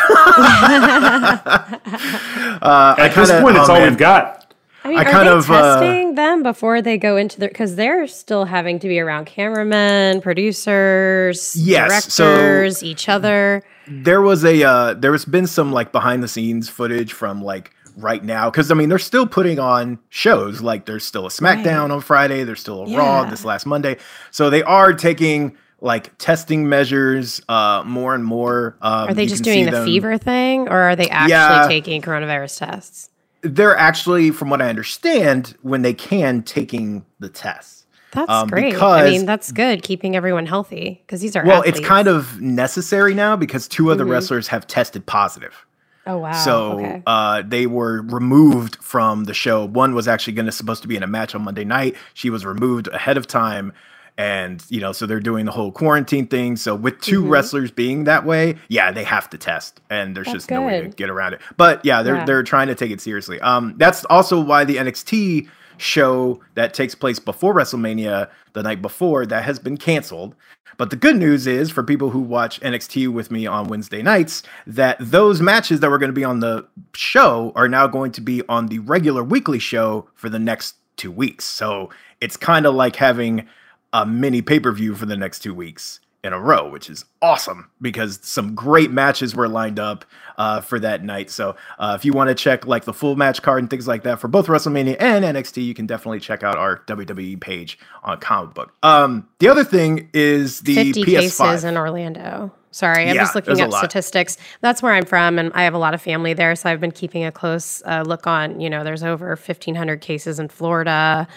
[2.62, 3.90] At this kinda- point, it's oh, all man.
[3.90, 4.44] we've got.
[4.84, 7.50] I mean, I are kind they of, uh, testing them before they go into their?
[7.50, 13.64] Because they're still having to be around cameramen, producers, Yes, so- directors, each other.
[13.88, 17.72] there was a uh, there has been some like behind the scenes footage from like
[17.98, 21.92] right now because I mean they're still putting on shows like there's still a SmackDown
[21.92, 23.98] on Friday, there's still a Raw this last Monday,
[24.32, 28.78] so they are taking like testing measures uh more and more.
[28.82, 31.66] Um, Are they just doing the them- fever thing, or are they actually Yeah.
[31.68, 33.10] taking coronavirus tests?
[33.42, 37.86] They're actually, from what I understand, when they can taking the tests.
[38.12, 38.82] That's Um, great.
[38.82, 41.80] I mean, that's good, keeping everyone healthy because these are Well, athletes.
[41.80, 45.66] it's kind of necessary now because two other wrestlers have tested positive.
[46.08, 46.32] Oh wow.
[46.32, 47.04] So okay.
[47.06, 49.66] uh, they were removed from the show.
[49.66, 51.96] One was actually going to supposed to be in a match on Monday night.
[52.14, 53.74] She was removed ahead of time,
[54.18, 56.56] and you know, so they're doing the whole quarantine thing.
[56.56, 57.30] So with 2 Mm-hmm.
[57.30, 60.82] wrestlers being that way, yeah, they have to test, and there's That's just no way
[60.82, 61.42] to get around it.
[61.58, 62.26] But yeah, they're Yeah.
[62.26, 63.40] they're trying to take it seriously.
[63.42, 69.26] Um, that's also why the NXT show that takes place before WrestleMania the night before
[69.26, 70.36] that has been canceled.
[70.78, 74.44] But the good news is for people who watch NXT with me on Wednesday nights
[74.68, 78.22] that those matches that were going to be on the show are now going to
[78.22, 81.46] be on the regular weekly show for the next 2 weeks.
[81.46, 81.90] So
[82.22, 83.48] it's kind of like having
[83.94, 88.20] a mini pay-per-view for the next 2 weeks in a row, which is awesome because
[88.22, 90.04] some great matches were lined up
[90.38, 91.30] uh, for that night.
[91.30, 94.04] So uh, if you want to check like the full match card and things like
[94.04, 98.20] that for both WrestleMania and NXT, you can definitely check out our WWE page on
[98.20, 98.74] Comic Book.
[98.84, 101.06] Um, the other thing is the 50 PS5.
[101.06, 102.52] cases in Orlando.
[102.72, 104.38] Sorry, I'm Yeah, just looking up statistics.
[104.62, 106.92] That's where I'm from, and I have a lot of family there, so I've been
[106.92, 108.60] keeping a close uh, look on.
[108.60, 111.28] You know, there's over 1,500 cases in Florida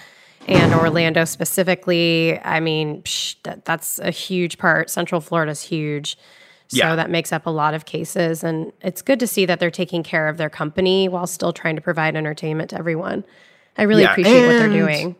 [0.48, 2.38] and Orlando specifically.
[2.40, 4.90] I mean, psh, that, that's a huge part.
[4.90, 6.16] Central Florida's huge.
[6.68, 6.96] So Yeah.
[6.96, 8.44] that makes up a lot of cases.
[8.44, 11.76] And it's good to see that they're taking care of their company while still trying
[11.76, 13.24] to provide entertainment to everyone.
[13.76, 15.16] I really Yeah, appreciate what they're doing.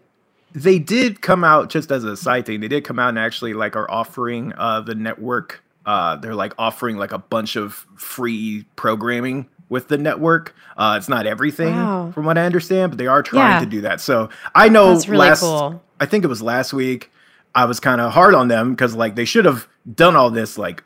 [0.55, 2.61] they did come out just as a side thing.
[2.61, 5.63] They did come out and actually like are offering uh, the network.
[5.87, 10.55] Uh, they're like offering like a bunch of free programming with the network.
[10.77, 12.11] Uh, it's not everything Wow.
[12.15, 13.61] from what I understand, but they are trying Yeah.
[13.61, 14.01] to do that.
[14.03, 15.83] So I know really last, cool.
[15.99, 17.11] I think it was last week.
[17.55, 20.59] I was kind of hard on them because like they should have done all this
[20.59, 20.85] like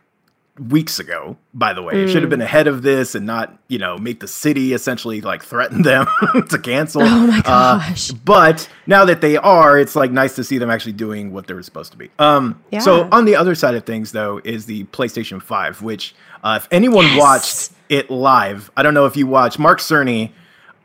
[0.69, 2.13] weeks ago by the way it Mm.
[2.13, 5.43] should have been ahead of this and not you know make the city essentially like
[5.43, 6.07] threaten them
[6.49, 8.13] to cancel Oh my Uh, gosh.
[8.13, 11.61] but now that they are, it's like nice to see them actually doing what they're
[11.63, 12.09] supposed to be.
[12.21, 16.61] Um, so on the other side of things, though, is the PlayStation Five, which uh,
[16.63, 19.59] if anyone watched it live, I don't know if you watched.
[19.59, 20.33] Mark Cerny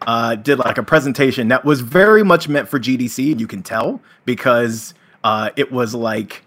[0.05, 3.63] uh, did like a presentation that was very much meant for GDC, and you can
[3.63, 4.93] tell because
[5.23, 6.43] uh, it was like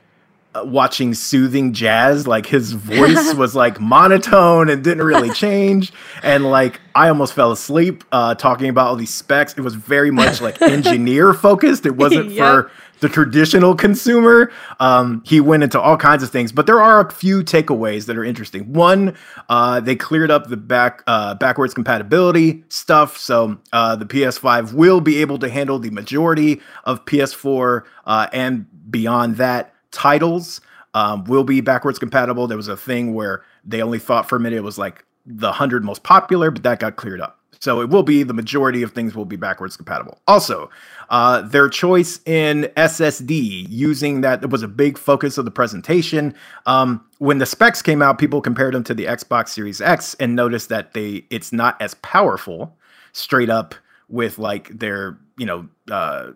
[0.55, 5.91] uh, watching soothing jazz like his voice was like monotone and didn't really change
[6.23, 10.11] and like i almost fell asleep uh talking about all these specs it was very
[10.11, 12.37] much like engineer focused it wasn't Yep.
[12.37, 12.71] for
[13.03, 17.13] the traditional consumer um he went into all kinds of things but there are a
[17.13, 19.15] few takeaways that are interesting one
[19.49, 25.01] uh they cleared up the back uh backwards compatibility stuff so uh the ps5 will
[25.01, 30.61] be able to handle the majority of ps4 uh and beyond that titles
[30.95, 32.47] um, will be backwards compatible.
[32.47, 35.49] There was a thing where they only thought for a minute it was like the
[35.49, 37.39] 100 most popular, but that got cleared up.
[37.63, 40.19] So it will be the majority of things will be backwards compatible.
[40.27, 40.69] Also,
[41.11, 46.35] uh, their choice in SSD using that was a big focus of the presentation.
[46.67, 50.35] Um, when the specs came out, people compared them to the Xbox Series X and
[50.35, 52.77] noticed that they it's not as powerful
[53.13, 53.77] straight up
[54.09, 56.33] with like their you know uh,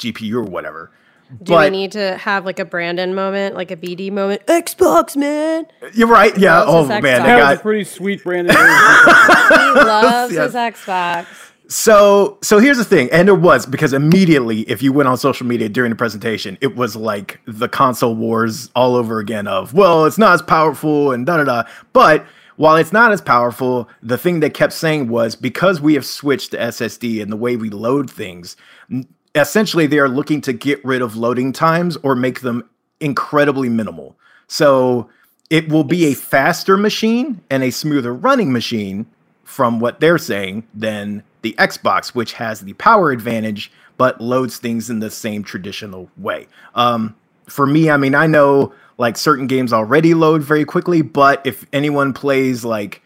[0.00, 0.92] GPU or whatever.
[1.42, 4.44] Do we need to have like a Brandon moment, like a BD moment?
[4.46, 5.66] Xbox, man.
[5.94, 6.36] You're right.
[6.36, 6.64] Yeah.
[6.66, 7.02] Oh his man, Xbox.
[7.02, 8.54] they That was a pretty sweet Brandon.
[8.56, 10.46] He loves Yes.
[10.46, 11.26] his Xbox.
[11.68, 12.38] so.
[12.42, 15.68] So here's the thing, and there was because immediately, if you went on social media
[15.68, 19.46] during the presentation, it was like the console wars all over again.
[19.46, 21.62] Of well, it's not as powerful and da da da.
[21.92, 26.04] But while it's not as powerful, the thing they kept saying was because we have
[26.04, 28.56] switched to SSD and the way we load things,
[28.90, 32.68] n- essentially they are looking to get rid of loading times or make them
[33.00, 34.16] incredibly minimal.
[34.46, 35.08] So
[35.50, 39.06] it will be a faster machine and a smoother running machine
[39.44, 44.90] from what they're saying than the Xbox, which has the power advantage but loads things
[44.90, 46.46] in the same traditional way.
[46.74, 47.14] Um,
[47.48, 51.66] for me, I mean, I know like certain games already load very quickly, but if
[51.72, 53.02] anyone plays like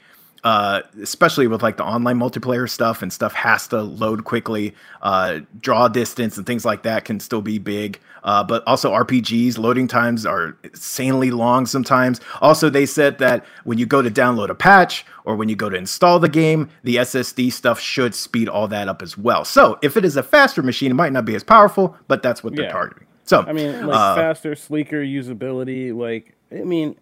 [0.47, 4.73] uh, especially with like the online multiplayer stuff and stuff has to load quickly.
[5.03, 7.99] Uh, draw distance and things like that can still be big.
[8.23, 12.21] Uh, but also RPGs loading times are insanely long sometimes.
[12.41, 15.69] Also, they said that when you go to download a patch or when you go
[15.69, 19.45] to install the game, the SSD stuff should speed all that up as well.
[19.45, 22.45] So if it is a faster machine, it might not be as powerful, but that's
[22.45, 22.71] what they're Yeah.
[22.73, 23.07] targeting.
[23.25, 25.93] So I mean, like uh, faster, sleeker usability.
[25.93, 26.95] Like, I mean,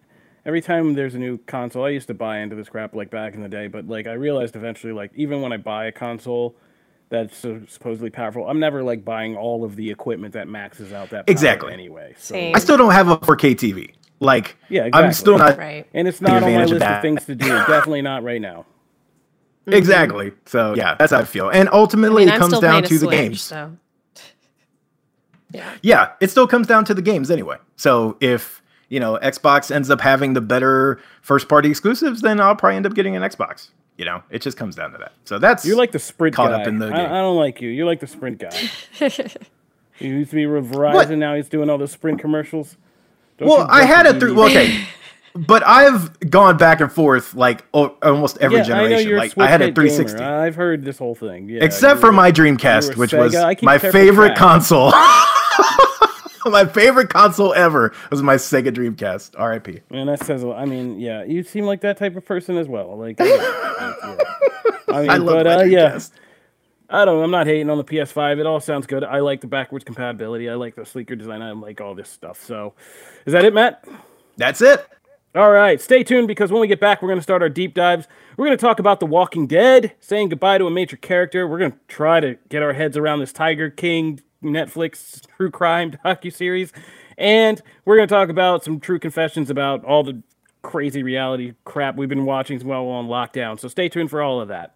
[0.45, 3.33] every time there's a new console, I used to buy into this crap like back
[3.33, 6.55] in the day, but like I realized eventually, like even when I buy a console
[7.09, 11.09] that's so supposedly powerful, I'm never like buying all of the equipment that maxes out
[11.09, 11.73] that power Exactly.
[11.73, 12.13] anyway.
[12.17, 12.55] So, Same.
[12.55, 13.93] I still don't have a 4K TV.
[14.19, 15.85] Like, Yeah, I'm still not Right.
[15.93, 17.47] and it's not on my advantage of list of things to do.
[17.47, 18.65] Definitely not right now.
[19.67, 20.31] Exactly.
[20.45, 21.49] So yeah, that's how I feel.
[21.49, 23.41] And ultimately, I mean, it comes down playing a to the games.
[23.41, 23.75] So
[25.81, 27.57] Yeah, it still comes down to the games anyway.
[27.75, 32.55] So if you know Xbox ends up having the better first party exclusives, then I'll
[32.55, 33.69] probably end up getting an Xbox.
[33.97, 35.13] You know, it just comes down to that.
[35.23, 36.61] So that's You're like the sprint Caught guy.
[36.61, 37.11] up in the I, game.
[37.13, 37.69] I don't like you.
[37.69, 38.69] You're like the sprint guy.
[39.99, 41.17] you used to be with Verizon.
[41.17, 42.75] Now he's doing all those sprint commercials.
[43.37, 44.31] Don't well, I had to a three.
[44.33, 44.85] Well, okay,
[45.35, 49.07] but I've gone back and forth like o- almost every yeah, generation.
[49.07, 50.17] you're a Like I had a 360.
[50.17, 50.29] gamer.
[50.41, 51.47] I've heard this whole thing.
[51.49, 53.61] Yeah, Except for my Dreamcast, which was Sega.
[53.61, 54.91] I my favorite console.
[56.51, 59.35] my favorite console ever was my Sega Dreamcast.
[59.37, 59.81] R.I.P.
[59.89, 60.43] And that says.
[60.43, 62.97] I mean, yeah, you seem like that type of person as well.
[62.97, 64.17] Like, I, yeah.
[64.89, 65.99] I mean, I love but uh, yeah,
[66.89, 67.23] I don't.
[67.23, 68.39] I'm not hating on the PS5.
[68.39, 69.03] It all sounds good.
[69.03, 70.49] I like the backwards compatibility.
[70.49, 71.41] I like the sleeker design.
[71.41, 72.43] I like all this stuff.
[72.43, 72.73] So,
[73.25, 73.83] is that it, Matt?
[74.37, 74.85] That's it.
[75.33, 77.73] All right, stay tuned because when we get back, we're going to start our deep
[77.73, 78.07] dives.
[78.37, 81.45] We're going to talk about The Walking Dead, saying goodbye to a major character.
[81.45, 85.91] We're going to try to get our heads around this Tiger King Netflix true crime
[86.05, 86.71] docu series,
[87.17, 90.21] and we're going to talk about some true confessions about all the
[90.61, 93.59] crazy reality crap we've been watching while on lockdown.
[93.59, 94.75] So stay tuned for all of that.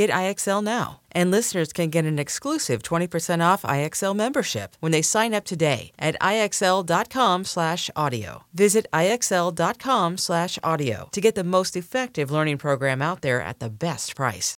[0.00, 1.00] Get IXL now.
[1.12, 5.92] And listeners can get an exclusive 20% off IXL membership when they sign up today
[5.98, 8.44] at IXL.com/audio.
[8.54, 14.54] Visit IXL.com/audio to get the most effective learning program out there at the best price.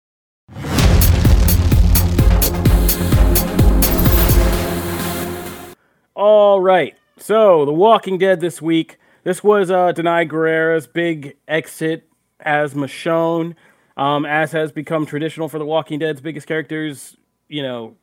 [6.13, 6.95] All right.
[7.17, 8.99] So, The Walking Dead this week.
[9.23, 12.07] This was uh, Danai Gurira's big exit
[12.41, 13.55] as Michonne,
[14.01, 17.15] um, as has become traditional for The Walking Dead's biggest characters.
[17.47, 17.95] You know,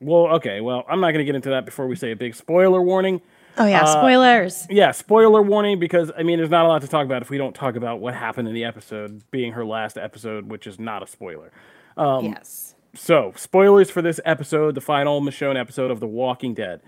[0.00, 2.34] well, okay, well, I'm not going to get into that before we say a big
[2.34, 3.20] spoiler warning.
[3.58, 4.66] Oh yeah, Uh, spoilers.
[4.70, 7.38] Yeah, spoiler warning because I mean, there's not a lot to talk about if we
[7.38, 11.02] don't talk about what happened in the episode, being her last episode, which is not
[11.02, 11.52] a spoiler.
[11.96, 12.74] um, yes.
[12.94, 16.82] So, spoilers for this episode, the final Michonne episode of The Walking Dead.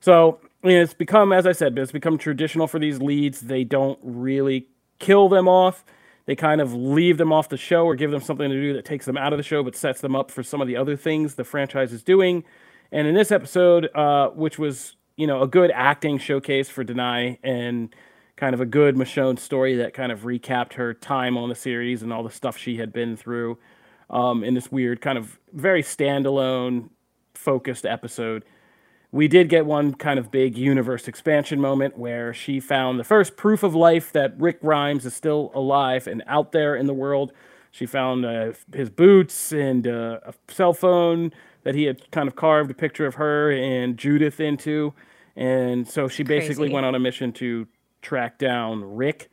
[0.00, 3.42] So, it's become, as I said, it's become traditional for these leads.
[3.42, 4.68] They don't really
[5.00, 5.84] kill them off.
[6.26, 8.84] They kind of leave them off the show or give them something to do that
[8.84, 10.96] takes them out of the show, but sets them up for some of the other
[10.96, 12.44] things the franchise is doing.
[12.90, 17.38] And in this episode, uh, which was, you know, a good acting showcase for Danai
[17.42, 17.94] and
[18.36, 22.02] kind of a good Michonne story that kind of recapped her time on the series
[22.02, 23.58] and all the stuff she had been through
[24.10, 26.88] um, in this weird kind of very standalone
[27.34, 28.44] focused episode.
[29.14, 33.36] We did get one kind of big universe expansion moment where she found the first
[33.36, 37.32] proof of life that Rick Grimes is still alive and out there in the world.
[37.70, 42.34] She found uh, his boots and uh, a cell phone that he had kind of
[42.34, 44.92] carved a picture of her and Judith into.
[45.36, 46.74] And so she basically Crazy.
[46.74, 47.68] went on a mission to
[48.02, 49.30] track down Rick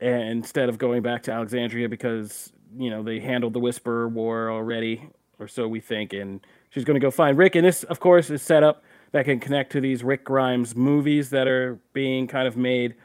[0.00, 4.50] and instead of going back to Alexandria because you know they handled the Whisperer War
[4.50, 6.40] already, or so we think, and
[6.70, 7.54] she's going to go find Rick.
[7.54, 8.82] And this, of course, is set up
[9.14, 12.96] that can connect to these Rick Grimes movies that are being kind of made.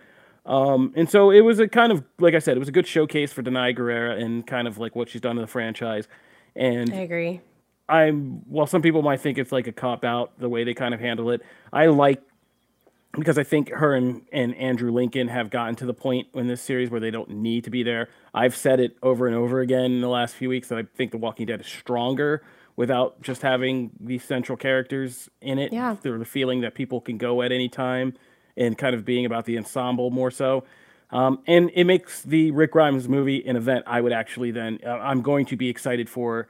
[0.44, 2.88] Um, and so it was a kind of, like I said, it was a good
[2.88, 6.08] showcase for Danai Gurira and kind of like what she's done in the franchise.
[6.56, 7.42] And I agree.
[7.88, 10.96] I'm while some people might think it's like a cop out the way they kind
[10.96, 11.44] of handle it.
[11.72, 12.24] I like
[13.12, 16.62] because I think her and, and Andrew Lincoln have gotten to the point in this
[16.64, 18.10] series where they don't need to be there.
[18.34, 21.12] I've said it over and over again in the last few weeks that I think
[21.12, 22.42] The Walking Dead is stronger
[22.80, 25.74] without just having these central characters in it.
[25.74, 25.98] Yeah.
[26.02, 28.14] They're the feeling that people can go at any time
[28.56, 30.64] and kind of being about the ensemble more so.
[31.12, 34.92] Um, and it makes the Rick Grimes movie an event I would actually then, uh,
[34.92, 36.48] I'm going to be excited for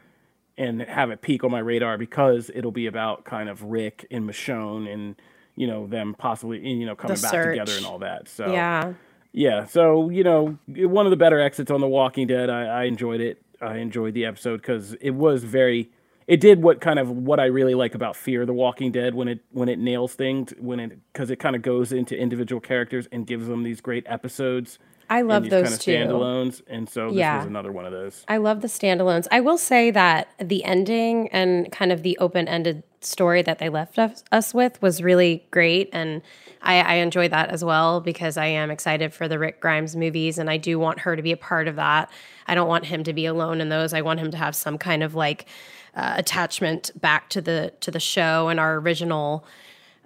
[0.55, 4.29] and have it peak on my radar because it'll be about kind of Rick and
[4.29, 5.15] Michonne and
[5.55, 8.29] you know them possibly you know coming back together and all that.
[8.29, 8.93] So Yeah.
[9.31, 12.51] yeah, so you know one of the better exits on The Walking Dead.
[12.51, 13.41] I, I enjoyed it.
[13.59, 15.89] I enjoyed the episode because it was very.
[16.29, 19.27] It did what kind of what I really like about Fear the Walking Dead when
[19.27, 23.07] it when it nails things when it because it kind of goes into individual characters
[23.11, 24.77] and gives them these great episodes.
[25.09, 25.91] I love those kind of too.
[25.91, 27.37] standalones, and so this Yeah.
[27.37, 28.25] was another one of those.
[28.27, 29.27] I love the standalones.
[29.31, 33.69] I will say that the ending and kind of the open ended story that they
[33.69, 35.89] left us, us with was really great.
[35.93, 36.21] And
[36.61, 40.37] I, I enjoy that as well because I am excited for the Rick Grimes movies
[40.37, 42.11] and I do want her to be a part of that.
[42.45, 43.93] I don't want him to be alone in those.
[43.93, 45.47] I want him to have some kind of like
[45.95, 49.45] uh, attachment back to the to the show and our original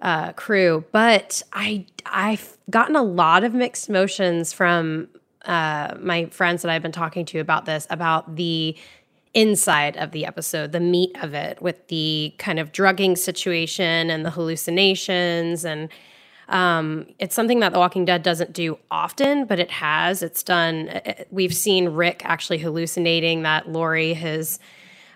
[0.00, 0.84] uh, crew.
[0.92, 5.08] But I I've gotten a lot of mixed emotions from
[5.44, 8.76] uh, my friends that I've been talking to about this about the
[9.34, 14.24] inside of the episode, the meat of it, with the kind of drugging situation and
[14.24, 15.88] the hallucinations and
[16.48, 20.22] um, it's something that The Walking Dead doesn't do often, but it has.
[20.22, 20.88] It's done.
[20.90, 24.58] uh, We've seen Rick actually hallucinating that Lori, his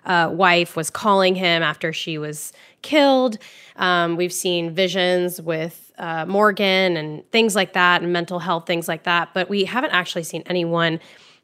[0.05, 3.37] uh, wife was calling him after she was killed.
[3.75, 8.87] Um, we've seen visions with uh, Morgan and things like that, and mental health things
[8.87, 9.33] like that.
[9.33, 10.99] But we haven't actually seen anyone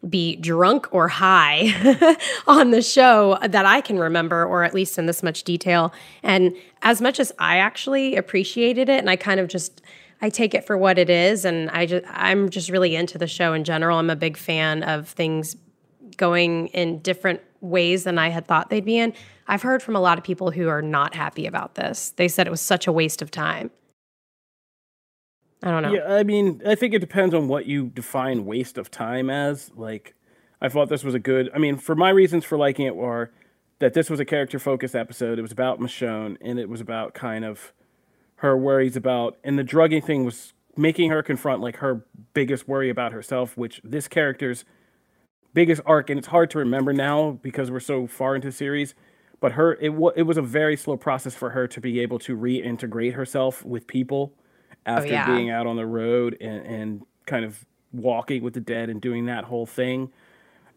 [0.09, 5.07] be drunk or high on the show that I can remember, or at least in
[5.07, 5.93] this much detail.
[6.23, 9.81] And as much as I actually appreciated it, and I kind of just
[10.21, 13.27] I take it for what it is, and I just I'm just really into the
[13.27, 13.97] show in general.
[13.97, 15.55] I'm a big fan of things
[16.15, 19.13] going in different ways than I had thought they'd be in.
[19.47, 22.11] I've heard from a lot of people who are not happy about this.
[22.15, 23.71] They said it was such a waste of time.
[25.63, 25.93] I don't know.
[25.93, 29.71] Yeah, I mean, I think it depends on what you define waste of time as.
[29.75, 30.13] Like,
[30.61, 31.49] I thought this was a good.
[31.55, 33.31] I mean, for my reasons for liking it were
[33.79, 35.39] that this was a character focused episode.
[35.39, 37.73] It was about Michonne, and it was about kind of
[38.37, 42.89] her worries about, and the drugging thing was making her confront like her biggest worry
[42.89, 44.65] about herself, which this character's
[45.55, 48.93] biggest arc, and it's hard to remember now because we're so far into the series.
[49.39, 52.19] But her, it, w- it was a very slow process for her to be able
[52.19, 54.33] to reintegrate herself with people
[54.85, 55.25] after yeah.
[55.25, 59.25] being out on the road and, and kind of walking with the dead and doing
[59.25, 60.11] that whole thing.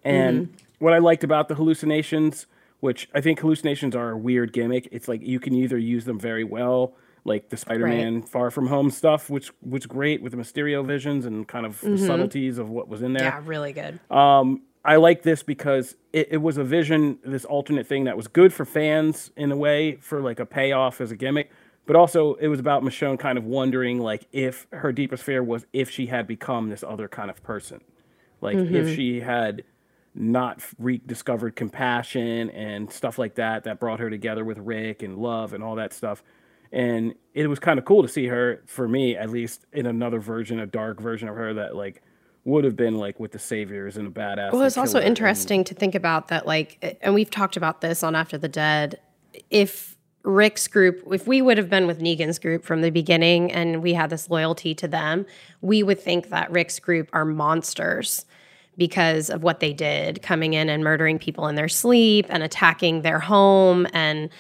[0.05, 2.47] And what I liked about the hallucinations,
[2.81, 6.19] which I think hallucinations are a weird gimmick, it's like you can either use them
[6.19, 10.87] very well, like the Spider-Man Far From Home stuff, which was great with the Mysterio
[10.87, 13.25] visions and kind of the subtleties of what was in there.
[13.25, 13.99] yeah, really good.
[14.11, 18.27] Um, I like this because it, it was a vision, this alternate thing that was
[18.27, 21.51] good for fans in a way, for like a payoff as a gimmick.
[21.85, 25.67] But also, it was about Michonne kind of wondering, like, if her deepest fear was
[25.75, 27.83] if she had become this other kind of person,
[28.41, 28.95] like if mm-hmm.
[28.95, 29.63] she had
[30.15, 35.53] not rediscovered compassion and stuff like that, that brought her together with Rick and love
[35.53, 36.23] and all that stuff.
[36.73, 40.19] And it was kind of cool to see her, for me at least, in another
[40.19, 42.03] version, a dark version of her that like
[42.45, 44.53] would have been like with the saviors and a badass.
[44.53, 47.81] Well, it's also killer and- interesting to think about that, like, and we've talked about
[47.81, 49.01] this on After the Dead.
[49.51, 53.83] If Rick's group, if we would have been with Negan's group from the beginning and
[53.83, 55.27] we had this loyalty to them,
[55.61, 58.25] we would think that Rick's group are monsters
[58.77, 63.03] because of what they did, coming in and murdering people in their sleep and attacking
[63.03, 64.31] their home and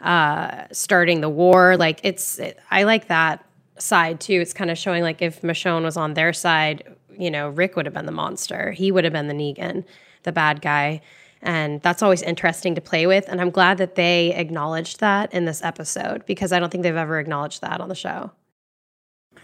[0.00, 1.76] uh, starting the war.
[1.76, 3.44] Like, it's, it, I like that
[3.78, 4.40] side too.
[4.40, 7.86] It's kind of showing like if Michonne was on their side, you know, Rick would
[7.86, 8.72] have been the monster.
[8.72, 9.84] He would have been the Negan,
[10.22, 11.00] the bad guy.
[11.42, 13.26] And that's always interesting to play with.
[13.28, 16.96] And I'm glad that they acknowledged that in this episode because I don't think they've
[16.96, 18.30] ever acknowledged that on the show.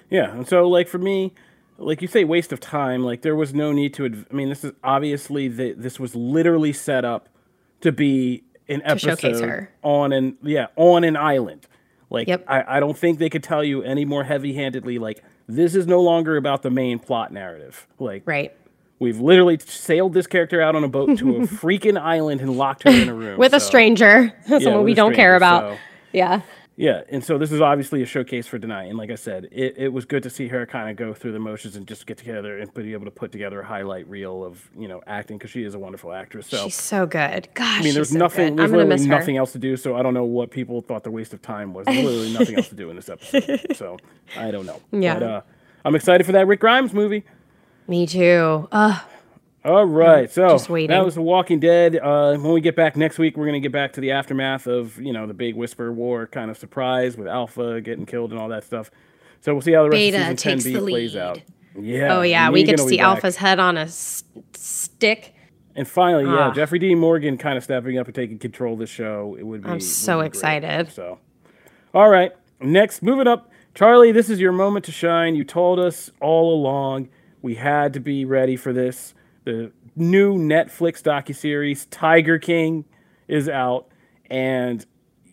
[0.09, 1.35] Yeah, and so like for me,
[1.79, 3.03] like you say, waste of time.
[3.05, 4.07] Like there was no need to.
[4.07, 7.29] Adv- I mean, this is obviously the, this was literally set up
[7.81, 9.73] to be an episode her.
[9.83, 11.67] on an yeah on an island.
[12.09, 12.45] Like Yep.
[12.49, 14.99] I, I don't think they could tell you any more heavy handedly.
[14.99, 17.87] Like this is no longer about the main plot narrative.
[17.99, 18.53] Like Right.
[18.99, 22.85] we've literally sailed this character out on a boat to a freaking island and locked
[22.85, 25.73] her in a room With a stranger, someone Yeah, we don't care about.
[25.75, 25.79] so-
[26.13, 26.41] Yeah.
[26.81, 29.75] Yeah, and so this is obviously a showcase for Danai, and like I said, it,
[29.77, 32.17] it was good to see her kind of go through the motions and just get
[32.17, 35.51] together and be able to put together a highlight reel of you know acting because
[35.51, 36.47] she is a wonderful actress.
[36.47, 37.49] So She's so good.
[37.53, 37.81] Gosh.
[37.81, 38.59] I mean, there's she's so nothing, good.
[38.61, 39.77] there's I'm going to literally nothing else to do.
[39.77, 41.85] So I don't know what people thought the waste of time was.
[41.85, 43.61] There's literally nothing else to do in this episode.
[43.77, 43.99] So
[44.37, 44.81] I don't know.
[44.91, 45.15] Yeah.
[45.19, 45.41] but, uh,
[45.85, 47.25] I'm excited for that Rick Grimes movie.
[47.89, 48.69] Me too.
[48.73, 49.03] Ugh.
[49.63, 50.89] All right, so just waiting.
[50.97, 51.97] that was The Walking Dead.
[51.97, 54.99] Uh, when we get back next week, we're gonna get back to the aftermath of
[54.99, 58.49] you know the big Whisper War kind of surprise with Alpha getting killed and all
[58.49, 58.91] that stuff.
[59.43, 61.41] So we'll see how the rest Beta of season 10B plays out.
[61.79, 62.17] Yeah.
[62.19, 62.51] Oh, yeah.
[62.51, 62.99] We get to see.
[62.99, 65.35] Alpha's head on a s- stick.
[65.77, 66.53] And finally, yeah, Ah.
[66.53, 69.37] Jeffrey Dean Morgan kind of stepping up and taking control of the show.
[69.39, 69.69] It would be.
[69.69, 70.27] I'm so great.
[70.27, 70.91] excited.
[70.93, 71.19] So,
[71.95, 74.11] all right, next, moving up, Charlie.
[74.13, 75.37] This is your moment to shine.
[75.37, 77.09] You told us all along
[77.41, 79.15] we had to be ready for this.
[79.51, 82.85] The new Netflix docuseries Tiger King
[83.29, 83.89] is out,
[84.31, 84.85] and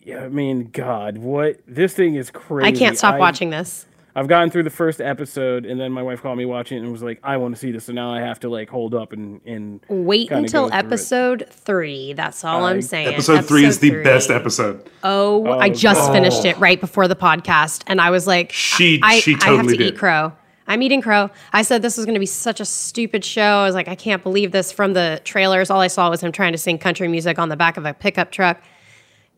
[0.02, 2.66] yeah, I mean, God, what this thing is crazy.
[2.68, 3.84] I can't stop I- watching this.
[4.16, 6.90] I've gotten through the first episode, and then my wife called me watching it and
[6.90, 9.12] was like, "I want to see this." So now I have to like hold up
[9.12, 10.76] and and Wait until go it.
[10.76, 12.14] episode three.
[12.14, 13.06] That's all I- I'm saying.
[13.14, 14.02] Episode three is the three.
[14.02, 14.90] best episode.
[15.04, 16.12] Oh, I just oh.
[16.12, 19.42] finished it right before the podcast, and I was like, She- I, she I have
[19.44, 19.94] totally to did.
[19.94, 20.32] eat crow.
[20.68, 21.30] I'm eating crow.
[21.52, 23.42] I said this was going to be such a stupid show.
[23.42, 24.70] I was like, I can't believe this.
[24.70, 27.56] From the trailers, all I saw was him trying to sing country music on the
[27.56, 28.62] back of a pickup truck.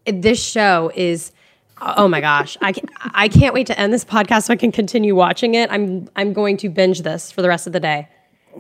[0.07, 1.33] This show is,
[1.81, 4.73] oh my gosh, I can't, I can't wait to end this podcast so I can
[4.73, 5.71] continue watching it.
[5.71, 8.09] I'm I'm going to binge this for the rest of the day.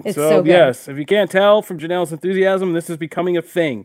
[0.05, 0.49] It's so, So, good.
[0.51, 3.85] yes, if you can't tell from Janelle's enthusiasm, this is becoming a thing.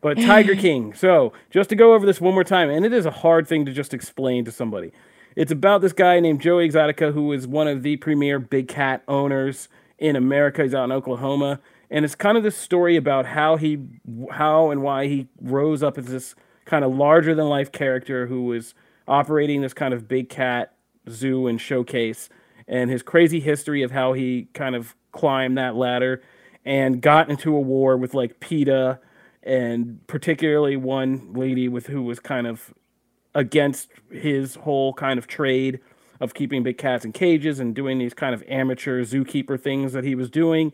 [0.00, 0.94] But Tiger King.
[0.94, 3.64] So just to go over this one more time, and it is a hard thing
[3.66, 4.92] to just explain to somebody.
[5.40, 9.02] It's about this guy named Joey Exotica, who is one of the premier big cat
[9.08, 10.62] owners in America.
[10.64, 11.60] He's out in Oklahoma,
[11.90, 13.78] and it's kind of this story about how he,
[14.32, 16.34] how and why he rose up as this
[16.66, 18.74] kind of larger than life character who was
[19.08, 20.74] operating this kind of big cat
[21.08, 22.28] zoo and showcase,
[22.68, 26.20] and his crazy history of how he kind of climbed that ladder
[26.66, 29.00] and got into a war with like PETA
[29.42, 32.74] and particularly one lady with who was kind of
[33.34, 35.80] against his whole kind of trade
[36.20, 40.04] of keeping big cats in cages and doing these kind of amateur zookeeper things that
[40.04, 40.72] he was doing.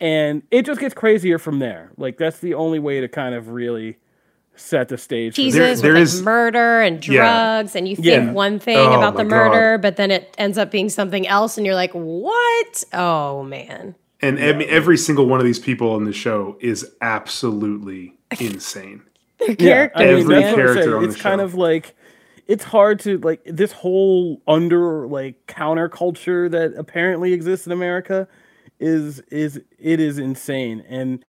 [0.00, 1.92] And it just gets crazier from there.
[1.96, 3.98] Like that's the only way to kind of really
[4.56, 5.34] set the stage.
[5.34, 7.22] for Jesus There- there like is- murder and Yeah.
[7.62, 8.32] drugs, and you think Yeah.
[8.32, 11.56] one thing Oh about the my murder, but then it ends up being something else,
[11.56, 12.84] and you're like, "What?
[12.92, 16.90] Oh man!" And I mean, every single one of these people in the show is
[17.00, 19.02] absolutely insane.
[19.58, 20.66] Their Yeah, I mean, Every that's man.
[20.66, 21.42] what I'm character It's kind show.
[21.42, 21.94] of like
[22.46, 28.28] it's hard to like this whole under like counterculture that apparently exists in America
[28.80, 31.24] is is it is insane and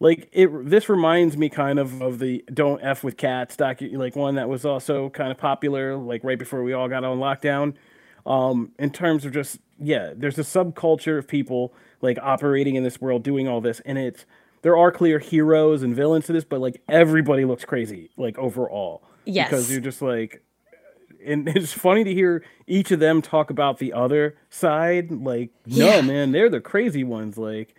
[0.00, 4.16] like it this reminds me kind of of the don't f with cats docu like
[4.16, 7.74] one that was also kind of popular like right before we all got on lockdown
[8.26, 13.00] um in terms of just yeah there's a subculture of people like operating in this
[13.00, 14.26] world doing all this and it's
[14.66, 19.02] there are clear heroes and villains to this but like everybody looks crazy like overall
[19.24, 19.48] Yes.
[19.48, 20.42] because you're just like
[21.24, 26.02] and it's funny to hear each of them talk about the other side like no
[26.02, 27.74] man they're the crazy ones like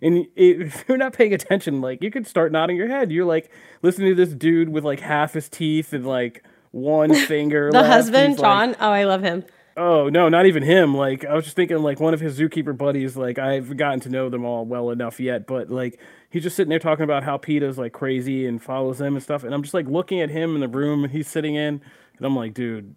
[0.00, 3.50] and if you're not paying attention like you could start nodding your head you're like
[3.82, 7.88] listening to this dude with like half his teeth and like one finger The left.
[7.92, 8.76] husband, He's like, John.
[8.80, 9.44] Oh, I love him.
[9.76, 10.96] Oh no, not even him.
[10.96, 13.16] Like I was just thinking, like one of his zookeeper buddies.
[13.16, 15.98] Like I've gotten to know them all well enough yet, but like
[16.30, 19.44] he's just sitting there talking about how PETA's like crazy and follows them and stuff.
[19.44, 21.80] And I'm just like looking at him in the room he's sitting in,
[22.16, 22.94] and I'm like, dude,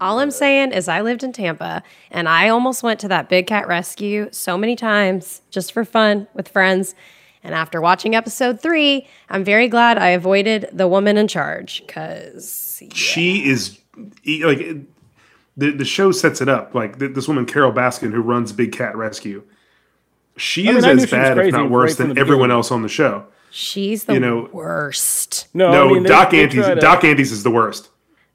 [0.00, 3.28] All I'm uh, saying is, I lived in Tampa, and I almost went to that
[3.28, 6.94] big cat rescue so many times just for fun with friends.
[7.42, 12.82] And after watching episode three, I'm very glad I avoided the woman in charge because
[12.94, 13.78] She is
[14.42, 14.76] like
[15.56, 16.74] the the show sets it up.
[16.74, 19.42] Like this woman Carole Baskin who runs Big Cat Rescue.
[20.36, 22.70] She I is mean, as she was bad, if not worse, from than everyone else
[22.70, 23.24] on the show.
[23.50, 25.46] she's the You know- worst.
[25.54, 26.74] no, No, I mean, Doc they Antle.
[26.74, 27.88] to- Doc Antle is the worst.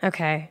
[0.04, 0.50] Okay.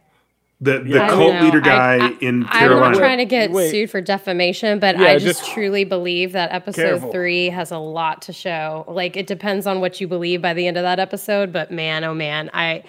[0.60, 1.08] The the Yeah.
[1.08, 3.70] Cult leader guy I- in I'm not trying to get Wait.
[3.70, 7.12] sued for defamation, but Yeah, I just, just- truly believe that episode Careful.
[7.12, 8.84] three has a lot to show.
[8.88, 12.02] Like it depends on what you believe by the end of that episode, but man,
[12.04, 12.82] oh man, I.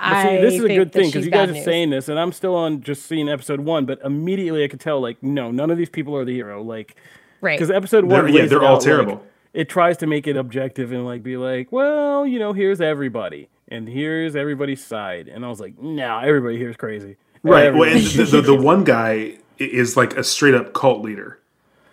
[0.00, 1.64] I see, this is a good thing because you guys are news.
[1.64, 5.00] saying this, and I'm still on just seeing episode one, but immediately I could tell,
[5.00, 6.62] like, no, none of these people are the hero.
[6.62, 6.94] Like,
[7.40, 7.58] right.
[7.58, 9.22] because episode one, They're- yeah, they're all out, like, terrible.
[9.54, 13.48] it tries to make it objective and like be like, well, you know, here's everybody,
[13.68, 17.74] and here's everybody's side, and I was like, no, everybody here is crazy, right.
[17.74, 21.38] Well, and the, the, the one guy is like a straight up cult leader.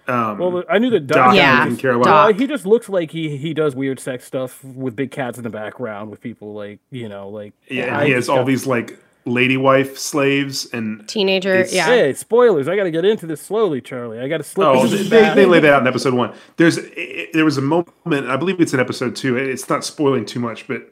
[0.08, 1.36] Um, well, I knew that Doc Doc.
[1.36, 2.12] Yeah, in Carolina.
[2.12, 2.39] Well, Doc.
[2.39, 5.50] he just looks like he he does weird sex stuff with big cats in the
[5.50, 9.58] background with people like you know like Yeah, and he has all these like lady
[9.58, 11.88] wife slaves and Teenager, It's- yeah.
[11.88, 12.68] Hey, spoilers!
[12.68, 14.20] I got to get into this slowly, Charlie.
[14.20, 14.68] I got to slip.
[14.68, 16.34] Oh, they, they, they lay that out in episode one.
[16.58, 19.36] There's it, there was a moment, I believe it's in episode two.
[19.38, 20.92] It's not spoiling too much, but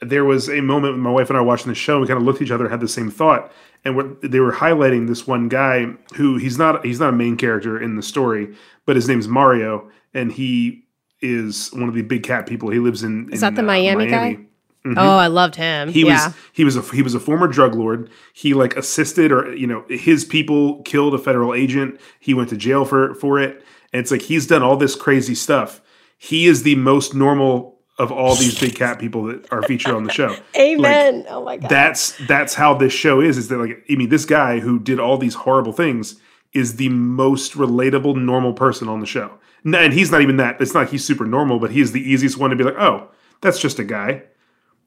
[0.00, 1.94] there was a moment when my wife and I were watching the show.
[1.94, 3.52] And We kind of looked at each other, had the same thought,
[3.84, 7.36] and we're, they were highlighting this one guy who he's not he's not a main
[7.36, 8.54] character in the story,
[8.86, 10.84] but his name's Mario, and he
[11.20, 12.68] is one of the big cat people.
[12.70, 14.38] He lives in Is in, that the uh, Miami guy?
[14.84, 14.98] Mm-hmm.
[14.98, 15.90] Oh, I loved him.
[15.90, 16.26] He yeah.
[16.26, 18.10] was he was a he was a former drug lord.
[18.32, 22.00] He like assisted or you know his people killed a federal agent.
[22.18, 23.62] He went to jail for for it.
[23.92, 25.80] And it's like he's done all this crazy stuff.
[26.18, 30.02] He is the most normal of all these big cat people that are featured on
[30.02, 30.34] the show.
[30.56, 31.26] Amen.
[31.28, 31.70] oh my god.
[31.70, 33.38] That's that's how this show is.
[33.38, 36.16] Is that like I mean this guy who did all these horrible things
[36.52, 39.38] is the most relatable normal person on the show.
[39.64, 40.60] And he's not even that.
[40.60, 43.08] It's not like he's super normal, but he's the easiest one to be like, oh,
[43.40, 44.24] that's just a guy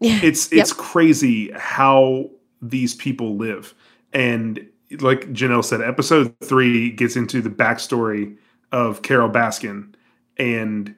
[0.02, 2.30] it's it's crazy how
[2.62, 3.74] these people live
[4.14, 4.68] and
[5.00, 8.36] like janelle said episode three gets into the backstory
[8.72, 9.93] of carole baskin
[10.38, 10.96] and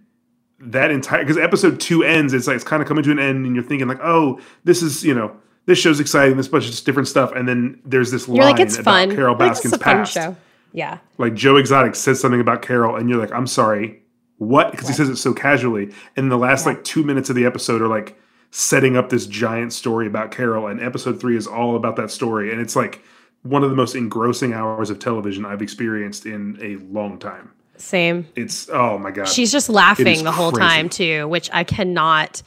[0.60, 3.45] that entire because episode two ends it's like it's kind of coming to an end
[3.45, 5.36] and you're thinking like oh this is you know
[5.68, 8.52] this show's exciting this bunch of just different stuff and then there's this You're line
[8.54, 9.16] like, it's about fun.
[9.16, 10.36] carol Like, baskin's fun past show.
[10.74, 11.00] Yeah.
[11.18, 14.02] like Joe Exotic says something about Carol, and you're like, I'm sorry,
[14.38, 14.72] what?
[14.72, 15.91] Because he says it so casually.
[16.16, 18.20] And the last like two minutes of the episode are like
[18.52, 22.52] setting up this giant story about Carol, and episode three is all about that story.
[22.52, 23.02] And it's like
[23.43, 27.52] one of the most engrossing hours of television I've experienced in a long time.
[27.78, 28.28] Same.
[28.36, 30.68] It's oh my god, She's just laughing the whole crazy.
[30.68, 32.41] time too, which I cannot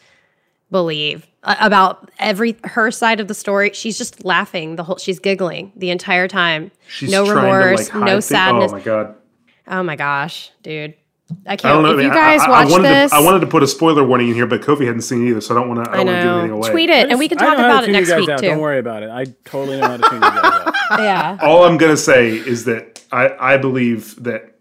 [0.71, 3.71] believe about every her side of the story.
[3.73, 4.97] She's just laughing the whole.
[4.97, 6.71] She's giggling the entire time.
[6.89, 8.73] She's no remorse, like, no thi- oh sadness.
[8.73, 9.15] Oh my god,
[9.69, 10.95] Oh my gosh, dude.
[11.47, 11.65] I I can't.
[11.67, 11.93] I don't know.
[11.93, 13.63] if I you guys I, I, watch I wanted this, To, I wanted to put
[13.63, 15.85] a spoiler warning in here, but Kofi hadn't seen it either, so I don't want
[15.85, 15.91] to.
[15.91, 16.39] I, I don't want to give know.
[16.39, 16.71] anything away.
[16.71, 18.39] Tweet it, and we can talk know how to about it next week out.
[18.41, 18.47] too.
[18.47, 19.11] Don't worry about it.
[19.11, 20.75] I totally know how to tune you guys out.
[20.99, 21.39] Yeah.
[21.41, 24.59] All I'm gonna say is that I, I believe that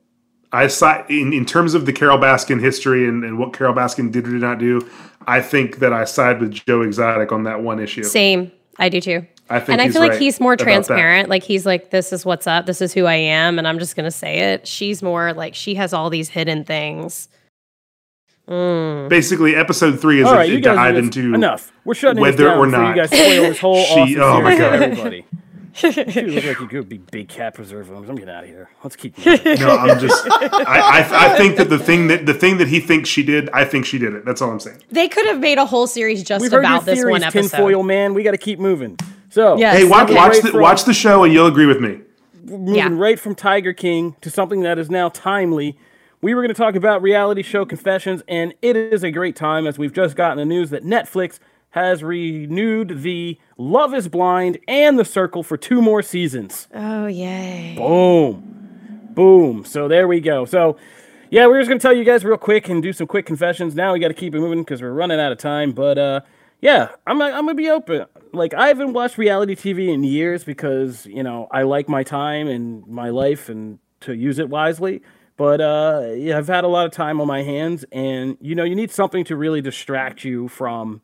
[0.51, 4.11] I side in, in terms of the Carole Baskin history and, and what Carole Baskin
[4.11, 4.87] did or did not do.
[5.27, 8.03] I think that I side with Joe Exotic on that one issue.
[8.03, 8.51] Same.
[8.77, 9.25] I do too.
[9.49, 10.63] I think and I he's feel like he's more about that.
[10.71, 11.29] transparent.
[11.29, 12.65] Like he's like, this is what's up.
[12.65, 14.67] This is who I am, and I'm just gonna say it.
[14.67, 17.29] She's more like she has all these hidden things.
[18.47, 19.09] Mm.
[19.09, 21.71] Basically, episode three is All a, you a guys dive are into enough.
[21.85, 24.21] We're shutting whether this down or before not you guys spoil this whole she- awesome
[24.21, 24.81] oh my God.
[24.81, 25.25] everybody.
[25.83, 28.09] you look like you could be big cat preserve rooms.
[28.09, 28.69] I'm getting out of here.
[28.83, 29.15] Let's keep.
[29.25, 29.59] moving.
[29.59, 30.25] No, I'm just.
[30.27, 33.49] I, I I think that the thing that the thing that he thinks she did,
[33.51, 34.25] I think she did it.
[34.25, 34.81] That's all I'm saying.
[34.91, 37.23] They could have made a whole series just We've heard your about this theories, one
[37.23, 37.49] episode.
[37.57, 38.15] tinfoil man.
[38.15, 38.97] We got to keep moving.
[39.29, 39.77] So Yes.
[39.77, 40.15] Hey, watch Okay.
[40.15, 41.99] watch Right the, from- watch the show, and you'll agree with me.
[42.45, 42.89] moving Yeah.
[42.91, 45.77] right from Tiger King to something that is now timely.
[46.21, 49.67] We were going to talk about reality show confessions, and it is a great time
[49.67, 51.37] as we've just gotten the news that Netflix
[51.71, 56.67] has renewed the Love is Blind and The Circle for two more seasons.
[56.73, 57.75] Oh yay!
[57.77, 59.09] Boom.
[59.11, 59.63] Boom.
[59.65, 60.45] So there we go.
[60.45, 60.75] So,
[61.29, 63.75] yeah, we're just going to tell you guys real quick and do some quick confessions.
[63.75, 65.71] Now we got to keep it moving because we're running out of time.
[65.73, 66.21] But, uh,
[66.61, 68.05] yeah, I'm, I'm to be open.
[68.33, 72.47] Like, I haven't watched reality TV in years because, you know, I like my time
[72.47, 75.01] and my life and to use it wisely.
[75.37, 78.65] But, uh, yeah, I've had a lot of time on my hands, and, you know,
[78.65, 81.01] you need something to really distract you from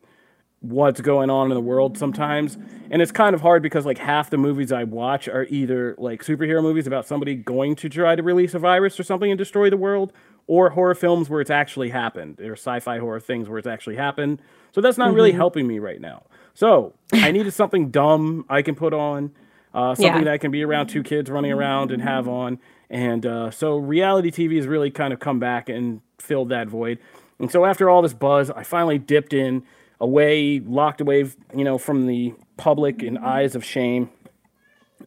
[0.60, 2.58] what's going on in the world sometimes.
[2.90, 6.22] And it's kind of hard because like half the movies I watch are either like
[6.22, 9.70] superhero movies about somebody going to try to release a virus or something and destroy
[9.70, 10.12] the world,
[10.48, 14.40] or horror films where it's actually happened, or sci-fi horror things where it's actually happened.
[14.72, 16.24] So that's not really helping me right now.
[16.54, 19.30] So I needed something dumb I can put on,
[19.74, 20.32] uh, something Yeah.
[20.32, 22.58] that can be around two kids running around and have on.
[22.88, 26.98] And uh, so reality TV has really kind of come back and filled that void.
[27.38, 29.62] And so after all this buzz, I finally dipped in
[30.00, 34.08] away, locked away, you know, from the public and eyes of shame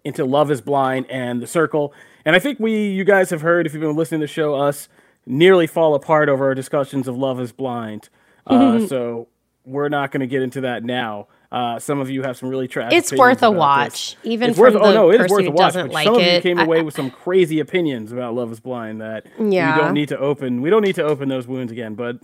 [0.04, 1.94] into Love is Blind and The Circle.
[2.26, 4.56] And I think we, you guys have heard, if you've been listening to the show,
[4.56, 4.88] us
[5.26, 8.10] nearly fall apart over our discussions of Love is Blind.
[8.46, 9.28] Uh, so
[9.70, 11.28] we're not going to get into that now.
[11.52, 12.92] Uh, some of you have some really trash.
[12.94, 14.32] It's worth a watch, this.
[14.32, 15.74] even It's worth, oh the no, it is person worth a watch.
[15.74, 18.60] But like some of you came I- away with some crazy opinions about Love is
[18.60, 19.76] Blind that Yeah.
[19.76, 20.62] we don't need to open.
[20.62, 21.96] We don't need to open those wounds again.
[21.96, 22.18] But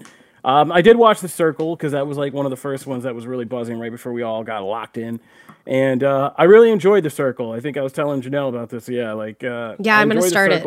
[0.43, 3.03] um, I did watch The Circle because that was like one of the first ones
[3.03, 5.19] that was really buzzing right before we all got locked in.
[5.65, 7.51] And uh, I really enjoyed The Circle.
[7.51, 8.87] I think I was telling Janelle about this.
[8.87, 10.63] Yeah, like uh, Yeah, I I'm gonna start it.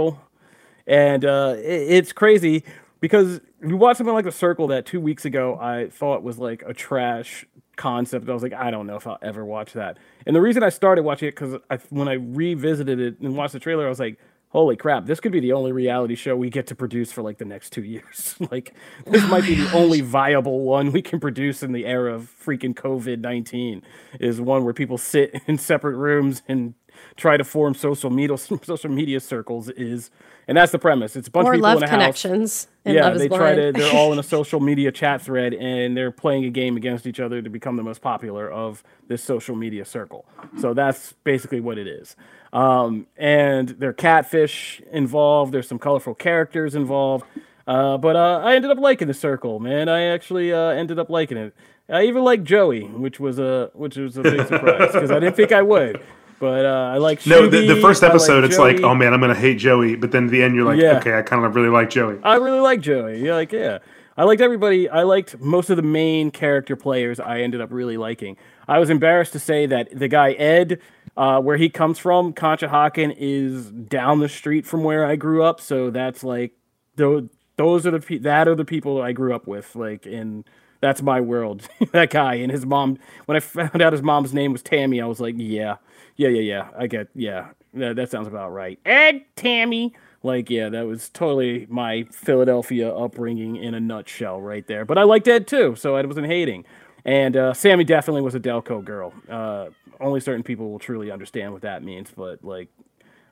[0.89, 2.65] And uh, it, it's crazy
[3.01, 6.63] because we watched something like The Circle that two weeks ago I thought was like
[6.67, 7.47] a trash
[7.77, 8.29] concept.
[8.29, 9.99] I was like, I don't know if I'll ever watch that.
[10.27, 13.55] And the reason I started watching it because I, when I revisited it and watched
[13.55, 14.19] the trailer, I was like,
[14.51, 17.39] holy crap, this could be the only reality show we get to produce for like
[17.39, 18.35] the next two years.
[18.51, 18.75] like,
[19.07, 22.31] this might be the oh only viable one we can produce in the era of
[22.45, 23.83] freaking COVID 19
[24.21, 26.75] is one where people sit in separate rooms and
[27.19, 30.11] try to form social media social media circles is
[30.47, 32.69] and that's the premise it's a bunch or of people love in a connections.
[32.87, 33.75] in yeah, Love they try Blind.
[33.75, 33.81] to.
[33.83, 37.21] They're all in a social media chat thread, and they're playing a game against each
[37.21, 40.25] other to become the most popular of this social media circle.
[40.59, 42.17] So that's basically what it is.
[42.55, 45.53] Um, and there are catfish involved.
[45.53, 47.27] There's some colorful characters involved.
[47.67, 49.91] Uh, but uh, I ended up liking the circle, man.
[49.91, 51.55] I actually uh, ended up liking it.
[51.91, 55.37] I even liked Joey, which was a which was a big surprise because I didn't
[55.37, 56.01] think I would.
[56.41, 59.13] But uh, I like No, the, the first I like episode, it's like, oh man,
[59.13, 60.99] I'm gonna hate Joey, but then at the end, you're like, Yeah.
[60.99, 62.19] okay, I kind of really like Joey.
[62.23, 63.25] I really like Joey.
[63.25, 63.79] Yeah, like yeah.
[64.17, 64.89] I liked everybody.
[64.89, 67.21] I liked most of the main character players.
[67.21, 68.37] I ended up really liking.
[68.67, 70.81] I was embarrassed to say that the guy Ed,
[71.17, 75.61] uh, where he comes from, Conshohocken, is down the street from where I grew up.
[75.61, 76.53] So that's like,
[76.97, 79.77] those those are the pe- that are the people I grew up with.
[79.77, 80.45] Like, and
[80.81, 81.69] that's my world.
[81.93, 82.99] that guy and his mom.
[83.27, 85.77] When I found out his mom's name was Tammy, I was like, yeah,
[86.17, 86.69] yeah, yeah, yeah.
[86.77, 88.79] I get, yeah, that, that sounds about right.
[88.85, 89.95] Ed, Tammy.
[90.23, 94.85] Like, yeah, that was totally my Philadelphia upbringing in a nutshell right there.
[94.85, 96.65] But I liked Ed too, so I wasn't hating.
[97.05, 99.13] And uh, Sammy definitely was a Delco girl.
[99.29, 99.69] Uh,
[100.01, 102.69] only certain people will truly understand what that means, but like,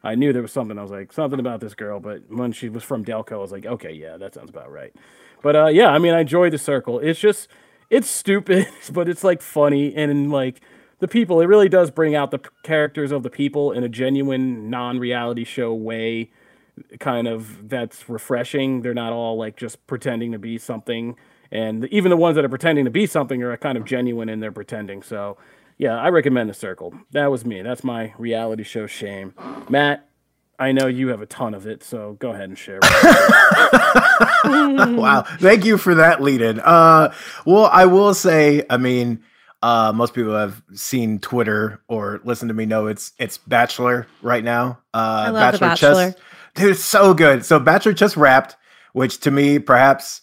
[0.04, 0.78] I knew there was something.
[0.78, 1.98] I was like, something about this girl.
[1.98, 4.94] But when she was from Delco, I was like, okay, yeah, that sounds about right.
[5.42, 6.98] But uh, yeah, I mean, I enjoy the circle.
[6.98, 7.48] It's just,
[7.90, 10.60] it's stupid, but it's like funny and like
[10.98, 11.40] the people.
[11.40, 15.74] It really does bring out the characters of the people in a genuine, non-reality show
[15.74, 16.30] way.
[17.00, 18.82] Kind of that's refreshing.
[18.82, 21.16] They're not all like just pretending to be something,
[21.50, 24.40] and even the ones that are pretending to be something are kind of genuine in
[24.40, 25.02] their pretending.
[25.02, 25.38] So,
[25.78, 26.92] yeah, I recommend the circle.
[27.12, 27.62] That was me.
[27.62, 29.32] That's my reality show shame.
[29.70, 30.06] Matt,
[30.58, 32.80] I know you have a ton of it, so go ahead and share.
[34.44, 35.24] wow.
[35.40, 36.60] Thank you for that lead in.
[36.60, 37.12] Uh,
[37.44, 39.22] well, I will say, I mean,
[39.62, 44.44] uh, most people have seen Twitter or listened to me know it's it's Bachelor right
[44.44, 44.78] now.
[44.94, 46.04] Uh, I love The Bachelor.
[46.12, 46.18] Just,
[46.54, 47.44] dude, it's so good.
[47.44, 48.56] So Bachelor just wrapped,
[48.92, 50.22] which to me, perhaps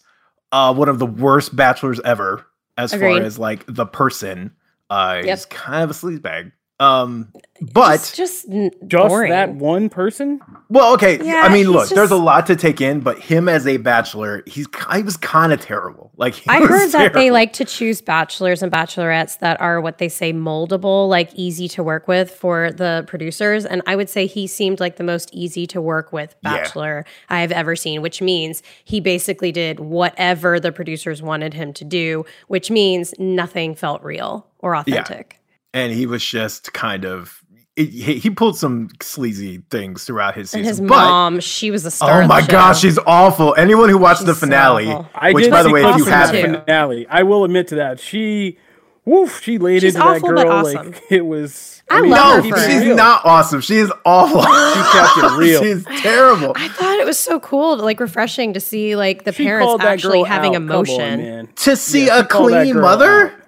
[0.52, 3.18] uh, one of the worst Bachelors ever, as Agreed.
[3.18, 4.52] far as like the person.
[4.90, 5.26] Uh, Yep.
[5.26, 6.52] he's kind of a sleazebag.
[6.80, 7.28] Um,
[7.72, 9.30] but It's just n- Just boring.
[9.30, 10.40] that one person?
[10.68, 11.24] Well, okay.
[11.24, 13.76] Yeah, I mean, he's look, there's a lot to take in, but him as a
[13.76, 16.10] bachelor, he's he was kind of terrible.
[16.16, 19.80] Like he I was heard that they like to choose bachelors and bachelorettes that are
[19.80, 23.64] what they say moldable, like easy to work with for the producers.
[23.64, 26.56] And I would say he seemed like the most easy to work with Yeah.
[26.56, 31.72] bachelor I have ever seen, which means he basically did whatever the producers wanted him
[31.74, 35.38] to do, which means nothing felt real or authentic.
[35.74, 37.42] And he was just kind of
[37.76, 37.86] he,
[38.20, 40.84] he pulled some sleazy things throughout his And season.
[40.84, 42.20] his but mom, she was a star.
[42.20, 42.52] Oh of my the show.
[42.52, 43.52] gosh, she's awful.
[43.56, 45.10] Anyone who watched the She's so finale, awful.
[45.12, 47.42] I which did by the see way, if you clips from haven't, finale, I will
[47.44, 47.98] admit to that.
[47.98, 48.58] She,
[49.04, 50.92] woof, she laid She's into that girl but awesome.
[50.92, 51.82] like it was.
[51.90, 52.72] I mean, love no, her keep for it it.
[52.72, 52.96] she's real.
[52.96, 53.60] not awesome.
[53.60, 54.40] She is awful.
[54.40, 55.60] She kept it real.
[55.62, 56.52] she's terrible.
[56.56, 60.22] I thought it was so cool, like refreshing to see like the She parents actually
[60.22, 60.62] having out.
[60.66, 61.48] Come on, emotion.
[61.56, 63.32] to see Yeah, a she called that clean mother.
[63.32, 63.40] out.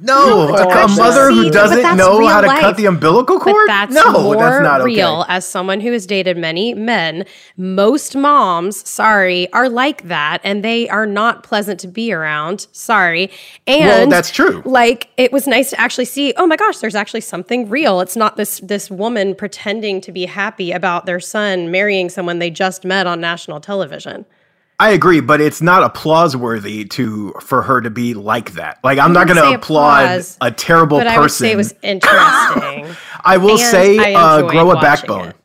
[0.00, 3.38] No, She a, a mother who doesn't that's know how to real cut the umbilical
[3.38, 3.68] But cord.
[3.68, 4.84] that's no, more that's not okay.
[4.86, 5.24] real.
[5.28, 7.24] As someone who has dated many men,
[7.56, 12.68] most moms, sorry, are like that, and they are not pleasant to be around.
[12.72, 13.30] Sorry,
[13.66, 14.62] and Well, that's true.
[14.64, 16.32] Like it was nice to actually see.
[16.36, 18.00] Oh my gosh, there's actually something real.
[18.00, 22.50] It's not this this woman pretending to be happy about their son marrying someone they
[22.50, 24.26] just met on national television.
[24.80, 28.78] I agree, but it's not applause worthy to for her to be like that.
[28.84, 31.18] Like I'm not going to applaud applause, a terrible But person.
[31.18, 32.96] I would say it was interesting.
[33.24, 35.28] I will and say, I uh, grow a backbone.
[35.30, 35.36] it.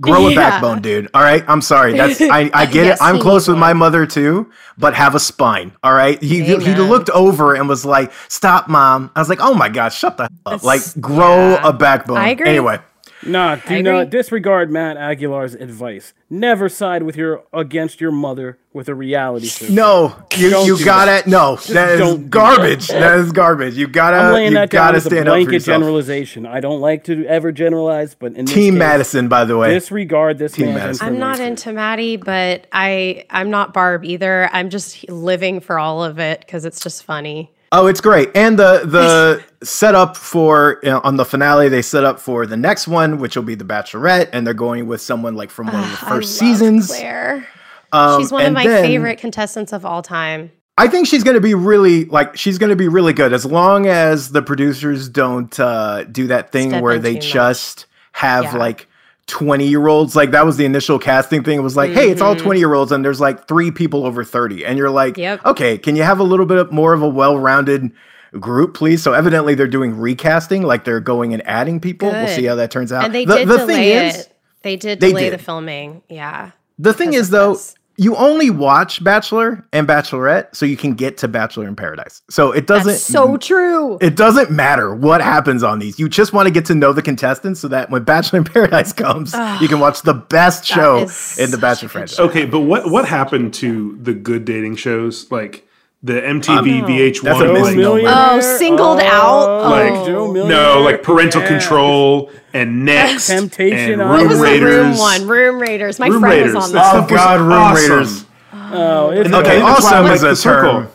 [0.00, 0.36] Grow a Yeah.
[0.36, 1.08] backbone, dude.
[1.12, 1.92] All right, I'm sorry.
[1.94, 3.04] That's I, I get Yes, it.
[3.04, 5.72] I'm close with my mother too, but have a spine.
[5.82, 6.22] All right.
[6.22, 9.90] He he looked over and was like, "Stop, mom." I was like, "Oh my god,
[9.92, 11.68] shut the hell up!" Like, grow yeah.
[11.68, 12.16] a backbone.
[12.18, 12.48] I agree.
[12.48, 12.78] Anyway,
[13.24, 16.14] Nah, do not disregard Matt Aguilar's advice.
[16.30, 19.66] Never side with your against your mother with a reality show.
[19.68, 21.56] no, you Don't you gotta no.
[21.56, 22.88] That is don't do garbage.
[22.88, 23.76] That is garbage.
[23.76, 26.46] You gotta I'm laying you that down gotta as a stand up for blanket generalization.
[26.46, 29.74] I don't like to ever generalize, but in this Team case, Madison, by the way.
[29.74, 31.06] disregard this Team man's Madison.
[31.06, 34.48] I'm not into Maddie, but I I'm not Barb either.
[34.52, 37.50] I'm just living for all of it because it's just funny.
[37.70, 38.30] Oh, it's great.
[38.34, 42.56] And the the setup for you know, on the finale, they set up for the
[42.56, 45.76] next one, which will be the Bachelorette, and they're going with someone like from one
[45.76, 46.86] of the I first seasons.
[46.88, 47.46] Clare.
[47.92, 50.50] Um, She's one of my then favorite contestants of all time.
[50.76, 53.44] I think she's going to be really like she's going to be really good as
[53.44, 57.32] long as the producers don't uh, do that thing Step where they too much.
[57.32, 58.56] just have Yeah.
[58.56, 58.87] like
[59.28, 62.20] 20 year olds like that was the initial casting thing it was like hey it's
[62.22, 65.20] all 20 year olds and there's like three people over 30 and you're like Mm-hmm.
[65.20, 65.46] Yep.
[65.46, 67.92] okay can you have a little bit more of a well-rounded
[68.40, 72.44] group please so evidently they're doing recasting like they're going and adding people we'll see
[72.44, 74.14] how that turns out And they the, did the delay thing it.
[74.16, 74.28] is
[74.62, 76.02] they did they delay the filming.
[76.08, 76.50] Yeah.
[76.78, 77.74] the thing is though this.
[78.00, 82.52] You only watch bachelor and bachelorette so you can get to bachelor in paradise so
[82.52, 83.98] it doesn't That's so true.
[84.00, 85.98] it doesn't matter what happens on these.
[85.98, 88.92] You just want to get to know the contestants so that when Bachelor in Paradise
[89.04, 92.18] comes, you can watch the best show in the Bachelor franchise.
[92.20, 95.67] Okay, but what what happened to the good dating shows like
[96.02, 96.86] the MTV um, Oh.
[96.88, 97.22] VH1?
[97.22, 99.04] That's a like, Oh, singled oh.
[99.04, 99.70] out?
[99.70, 100.06] Like, Oh.
[100.06, 101.48] Joe no, like parental Yeah.
[101.48, 104.20] control and next Temptation and Island.
[104.20, 104.74] It Room was Raiders.
[104.74, 105.98] the room one, Room Raiders.
[105.98, 106.54] My Room friend Raiders.
[106.54, 107.12] was on That that.
[107.12, 107.90] Oh God, Room awesome.
[107.90, 108.24] Raiders.
[108.70, 110.72] Oh, it's Okay, then that's why awesome like is a The Circle.
[110.72, 110.88] term.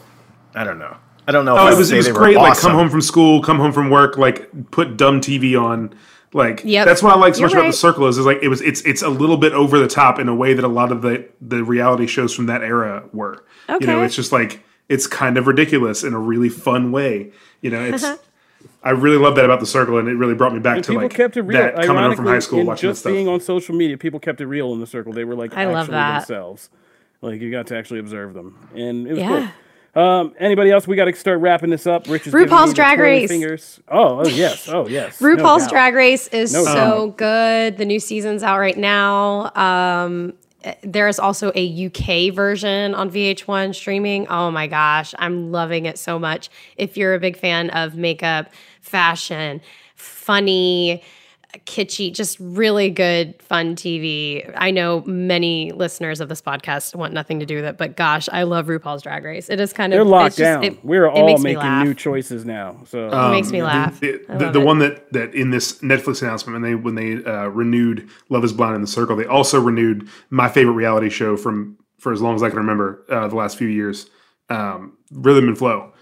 [0.55, 0.95] I don't know.
[1.27, 1.53] I don't know.
[1.53, 2.37] Oh, I it would was it was they were great.
[2.37, 5.93] Like come home from school, come home from work, like put dumb TV on.
[6.33, 6.85] Like Yep.
[6.87, 8.61] that's what I like so You're much about the circle is, is like it was
[8.61, 11.01] it's it's a little bit over the top in a way that a lot of
[11.01, 13.43] the the reality shows from that era were.
[13.69, 13.85] okay.
[13.85, 14.63] You know, it's just like
[14.93, 17.31] it's kind of ridiculous in a really fun way.
[17.61, 18.05] You know, it's
[18.83, 20.93] I really love that about the circle, and it really brought me back And to
[20.93, 21.59] like kept it real.
[21.61, 23.11] that coming home from high school watching that just stuff.
[23.13, 25.13] being on social media, people kept it real in the circle.
[25.13, 26.19] They were like I actually love that.
[26.27, 26.69] themselves.
[27.21, 29.27] Like you got to actually observe them, and it was Yeah.
[29.29, 29.49] cool.
[29.95, 30.87] Um, anybody else?
[30.87, 32.07] We got to start wrapping this up.
[32.09, 33.29] Rich is RuPaul's Drag Race.
[33.29, 33.79] Fingers.
[33.87, 34.67] Oh, oh yes.
[34.67, 35.19] Oh yes.
[35.19, 35.69] RuPaul's doubt.
[35.69, 37.17] Drag Race is No so doubt.
[37.17, 37.77] good.
[37.77, 39.51] The new season's out right now.
[39.55, 40.33] Um,
[40.81, 44.27] there is also a UK version on VH1 streaming.
[44.27, 46.49] Oh my gosh, I'm loving it so much.
[46.77, 48.49] If you're a big fan of makeup,
[48.81, 49.61] fashion,
[49.95, 51.03] funny,
[51.59, 54.51] kitschy, just really good, fun TV.
[54.57, 58.27] I know many listeners of this podcast want nothing to do with it, but gosh,
[58.31, 59.49] I love RuPaul's Drag Race.
[59.49, 60.63] It is kind of They're it's locked just- down.
[60.63, 62.77] it- We're all making new choices now.
[62.87, 63.99] So It makes me laugh.
[63.99, 67.23] The, I the, the one that that in this Netflix announcement when they when they
[67.29, 71.37] uh, renewed Love Is Blind in the Circle, they also renewed my favorite reality show
[71.37, 74.09] from for as long as I can remember uh, the last few years.
[74.49, 75.92] Um, Rhythm and Flow.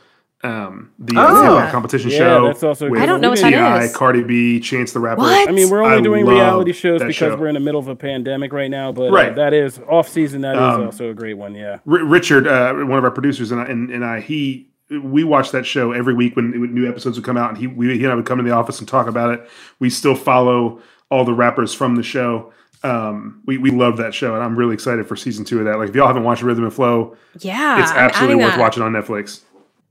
[0.43, 1.41] Um, the uh, Oh.
[1.55, 2.45] hip hop competition Yeah, show.
[2.47, 3.95] that's also with good I don't know what that T.I., is.
[3.95, 5.21] Cardi B, Chance the Rapper.
[5.21, 5.47] What?
[5.47, 7.35] I mean, we're only I doing reality shows because show.
[7.35, 8.91] we're in the middle of a pandemic right now.
[8.91, 9.35] But uh, Right.
[9.35, 10.41] that is off season.
[10.41, 11.53] That is Um, also a great one.
[11.53, 11.77] Yeah.
[11.87, 14.67] R- Richard, uh, one of our producers, and I, and, and I, he,
[15.03, 17.67] we watched that show every week when, when new episodes would come out, and he,
[17.67, 19.47] we, he and I would come in the office and talk about it.
[19.79, 20.79] We still follow
[21.11, 22.51] all the rappers from the show.
[22.83, 25.77] Um, we we love that show, and I'm really excited for season two of that.
[25.77, 28.59] Like, if y'all haven't watched Rhythm and Flow, Yeah, it's absolutely worth that.
[28.59, 29.41] watching on Netflix.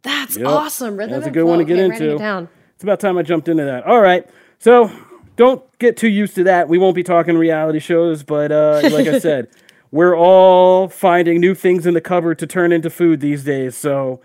[0.03, 0.47] That's Yep.
[0.47, 0.97] awesome.
[0.97, 2.19] Rhythm That's a good one to get Okay, writing it into.
[2.19, 2.49] down.
[2.75, 3.85] It's about time I jumped into that.
[3.87, 4.27] All right.
[4.59, 4.91] So
[5.37, 6.69] don't get too used to that.
[6.69, 9.49] We won't be talking reality shows, but uh, like I said,
[9.91, 13.77] we're all finding new things in the cupboard to turn into food these days.
[13.77, 14.21] So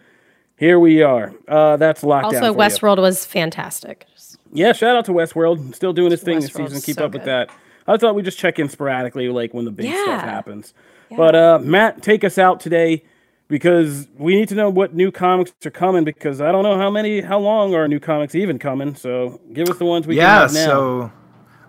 [0.58, 1.34] here we are.
[1.48, 2.24] Uh, that's lockdown.
[2.26, 2.54] Also, you.
[2.58, 4.06] Westworld was fantastic.
[4.54, 5.76] Yeah, shout out to Westworld.
[5.76, 6.80] Still doing his thing this season.
[6.80, 7.50] Keep so up with that.
[7.88, 10.22] I thought we'd just check in sporadically, like when the big stuff Yeah.
[10.22, 10.74] happens.
[11.16, 13.04] But uh, Matt, take us out today
[13.48, 16.90] because we need to know what new comics are coming because I don't know how
[16.90, 18.96] many, how long are new comics even coming.
[18.96, 20.66] So give us the ones we yeah can have now.
[20.66, 21.12] so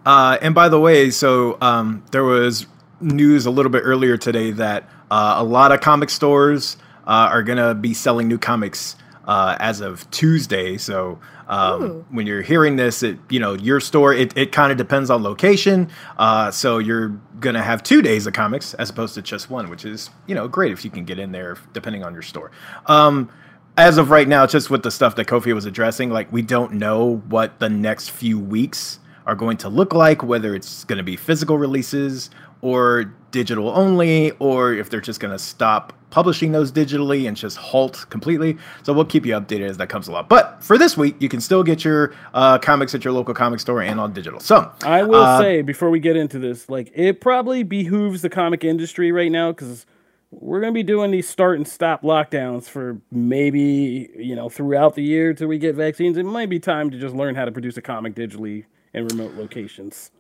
[0.06, 2.66] uh, and by the way so um, there was
[3.00, 7.42] news a little bit earlier today that uh, a lot of comic stores uh, are
[7.42, 8.96] gonna be selling new comics
[9.26, 11.18] uh, as of tuesday so
[11.49, 15.11] um, when you're hearing this it you know your store it, it kind of depends
[15.11, 15.88] on location
[16.18, 17.09] uh, so you're
[17.40, 20.49] gonna have two days of comics as opposed to just one which is you know
[20.49, 22.51] great if you can get in there depending on your store.
[22.86, 23.30] Um,
[23.78, 26.72] as of right now, just with the stuff that Kofi was addressing, like we don't
[26.72, 31.03] know what the next few weeks are going to look like, whether it's going to
[31.03, 32.30] be physical releases
[32.62, 37.57] or digital only, or if they're just going to stop publishing those digitally and just
[37.57, 38.57] halt completely.
[38.82, 40.26] So we'll keep you updated as that comes along.
[40.28, 43.61] But for this week, you can still get your uh, comics at your local comic
[43.61, 44.40] store and on digital.
[44.40, 48.30] So I will uh, say before we get into this, like it probably behooves the
[48.30, 49.84] comic industry right now because
[50.30, 55.02] we're gonna be doing these start and stop lockdowns for maybe you know throughout the
[55.02, 56.16] year till we get vaccines.
[56.16, 59.34] It might be time to just learn how to produce a comic digitally in remote
[59.34, 60.11] locations.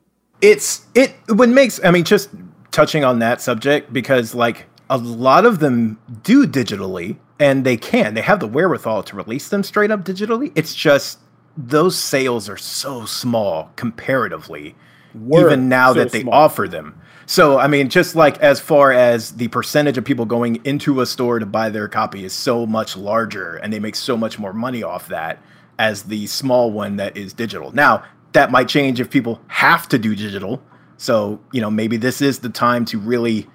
[0.40, 2.30] It's it what makes i mean just
[2.70, 8.14] touching on that subject because like a lot of them do digitally and they can.
[8.14, 10.52] They have the wherewithal to release them straight up digitally.
[10.54, 11.18] It's just
[11.56, 14.74] those sales are so small comparatively
[15.14, 16.34] Were even now so that they small.
[16.34, 17.00] offer them.
[17.28, 21.06] So i mean just like as far as the percentage of people going into a
[21.06, 24.52] store to buy their copy is so much larger and they make so much more
[24.52, 25.42] money off that
[25.78, 27.72] as the small one that is digital.
[27.72, 30.62] Now that might change if people have to do digital
[30.96, 33.46] so you know maybe this is the time to really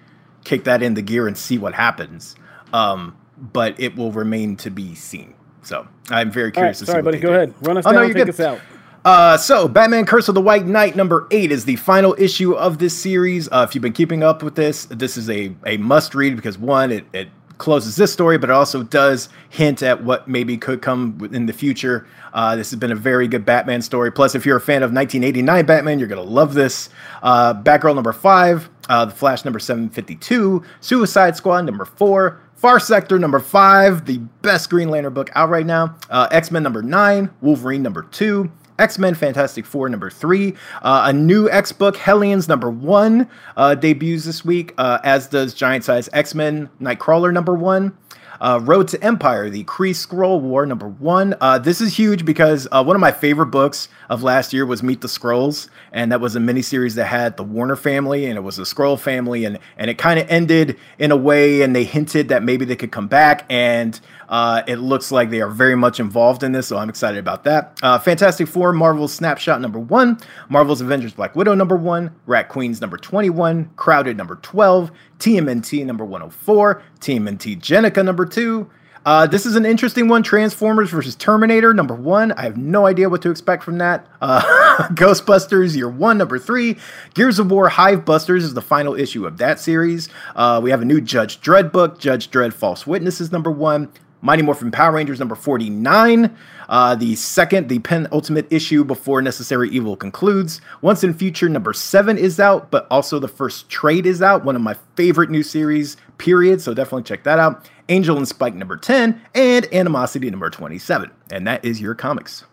[0.44, 2.36] kick that into gear and see what happens
[2.74, 6.86] um, but it will remain to be seen so i'm very All right, curious to
[6.86, 7.20] see sorry, buddy.
[7.20, 7.34] Go do.
[7.36, 8.30] ahead, run us Oh, down, you're take good.
[8.30, 8.60] us out.
[9.04, 12.78] Uh, so, Batman Curse of the White Knight number eight is the final issue of
[12.78, 13.50] this series.
[13.52, 16.60] Uh, if you've been keeping up with this, this is a, a must read because
[16.60, 17.30] one, it, it
[17.62, 21.54] closes this story, but it also does hint at what maybe could come in the
[21.54, 22.08] future.
[22.34, 24.12] Uh, this has been a very good Batman story.
[24.12, 26.90] Plus, if you're a fan of 1989 Batman, you're going to love this.
[27.22, 33.20] Uh, Batgirl number five, uh, The Flash number 752, Suicide Squad number four, Far Sector
[33.20, 35.96] number five, the best Green Lantern book out right now.
[36.10, 41.04] Uh, X Men number nine, Wolverine number two, X Men Fantastic Four number three, uh,
[41.06, 45.84] a new X book, Hellions number one, uh, debuts this week, uh, as does Giant
[45.84, 47.98] Size X Men Nightcrawler number one.
[48.42, 51.36] Uh, Road to Empire, the Kree Skrull War, number one.
[51.40, 54.82] Uh, this is huge because uh, one of my favorite books of last year was
[54.82, 58.42] Meet the Skrulls, and that was a miniseries that had the Warner family, and it
[58.42, 61.84] was the Skrull family, and and it kind of ended in a way, and they
[61.84, 64.00] hinted that maybe they could come back, and
[64.32, 67.44] uh, it looks like they are very much involved in this, so I'm excited about
[67.44, 67.78] that.
[67.84, 70.18] Uh, Fantastic Four, Marvel's Snapshot number one,
[70.48, 76.06] Marvel's Avengers Black Widow number one, Rat Queens number 21, Crowded number 12, TMNT number
[76.06, 78.70] 104, TMNT Jennika number two.
[79.04, 82.32] Uh, this is an interesting one Transformers versus Terminator number one.
[82.34, 84.08] I have no idea what to expect from that.
[84.22, 84.42] Uh,
[84.94, 86.78] Ghostbusters year one, number three.
[87.16, 90.08] Gears of War Hive Busters is the final issue of that series.
[90.36, 93.92] Uh, we have a new Judge Dredd book, Judge Dredd False Witnesses number one.
[94.22, 96.36] Mighty Morphin Power Rangers number 49.
[96.70, 100.62] Uh, the second, the penultimate issue before Necessary Evil concludes.
[100.82, 104.46] Once and Future number 7 is out, but also the first trade is out.
[104.46, 106.62] One of my favorite new series, period.
[106.62, 107.70] So definitely check that out.
[107.90, 111.12] Angel and Spike number 10, and Animosity number 27.
[111.32, 112.46] And that is your comics.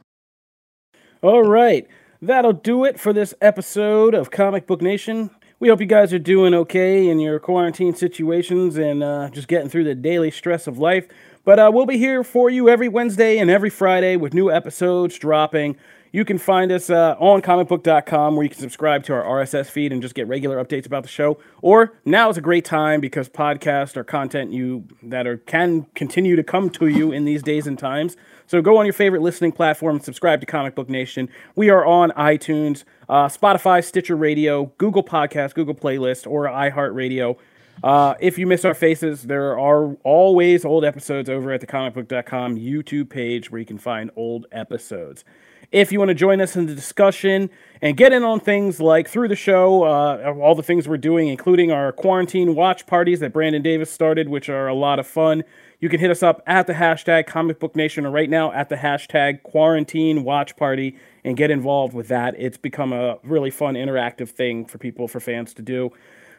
[1.23, 1.87] All right.
[2.21, 5.31] That'll do it for this episode of Comic Book Nation.
[5.61, 9.69] We hope you guys are doing okay in your quarantine situations and uh, just getting
[9.69, 11.09] through the daily stress of life.
[11.49, 15.18] But uh, we'll be here for you every Wednesday and every Friday with new episodes
[15.18, 15.76] dropping.
[16.12, 19.90] You can find us uh, on comicbook.com where you can subscribe to our RSS feed
[19.90, 21.38] and just get regular updates about the show.
[21.62, 26.36] Or now is a great time because podcasts are content you that are can continue
[26.36, 28.18] to come to you in these days and times.
[28.46, 31.30] So go on your favorite listening platform and subscribe to Comic Book Nation.
[31.57, 37.38] We are on iTunes, uh, Spotify, Stitcher Radio, Google Podcast, Google Playlist, or iHeartRadio.
[37.83, 42.57] Uh, if you miss our faces, there are always old episodes over at the comicbook.com
[42.57, 45.24] YouTube page where you can find old episodes.
[45.70, 47.51] If you want to join us in the discussion
[47.83, 51.29] and get in on things like through the show, uh, all the things we're doing,
[51.29, 55.45] including our quarantine watch parties that Brandon Davis started, which are a lot of fun,
[55.79, 58.70] you can hit us up at the hashtag Comic Book Nation or right now at
[58.70, 62.35] the hashtag Quarantine Watch Party and get involved with that.
[62.39, 65.93] It's become a really fun interactive thing for people, for fans to do.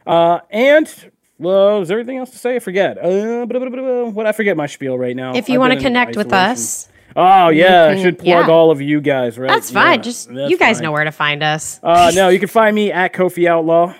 [0.07, 2.57] Uh, and well, is there anything else to say?
[2.57, 2.97] I forget.
[2.97, 5.35] Uh, what I forget my spiel right now.
[5.35, 8.53] If you want to connect with us, oh yeah, I should plug yeah.
[8.53, 9.39] all of you guys.
[9.39, 9.47] Right?
[9.47, 9.99] that's fine.
[9.99, 10.83] Yeah, Just that's you guys fine.
[10.83, 11.79] know where to find us.
[11.81, 13.95] Uh, no, you can find me at Kofi Outlaw.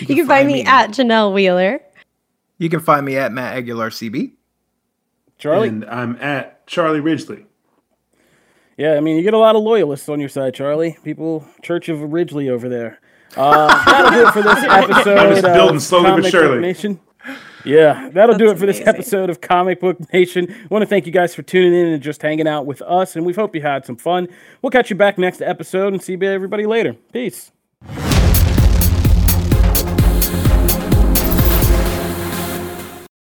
[0.00, 1.80] you can find me at Janelle Wheeler.
[2.56, 4.32] You can find me at Matt Aguilar CB.
[5.38, 5.68] Charlie.
[5.68, 7.46] And I'm at Charlie Ridgely.
[8.76, 10.96] Yeah, I mean, you get a lot of loyalists on your side, Charlie.
[11.02, 13.00] People, Church of Ridgely over there.
[13.36, 15.18] Uh, that'll do it for this episode.
[15.18, 16.60] I'm just of building slowly but surely.
[16.60, 17.00] Nation.
[17.64, 20.50] Yeah, that'll do it That's for this episode of Comic Book Nation.
[20.50, 23.16] I want to thank you guys for tuning in and just hanging out with us,
[23.16, 24.28] and we hope you had some fun.
[24.62, 26.94] We'll catch you back next episode and see everybody later.
[27.12, 27.52] Peace.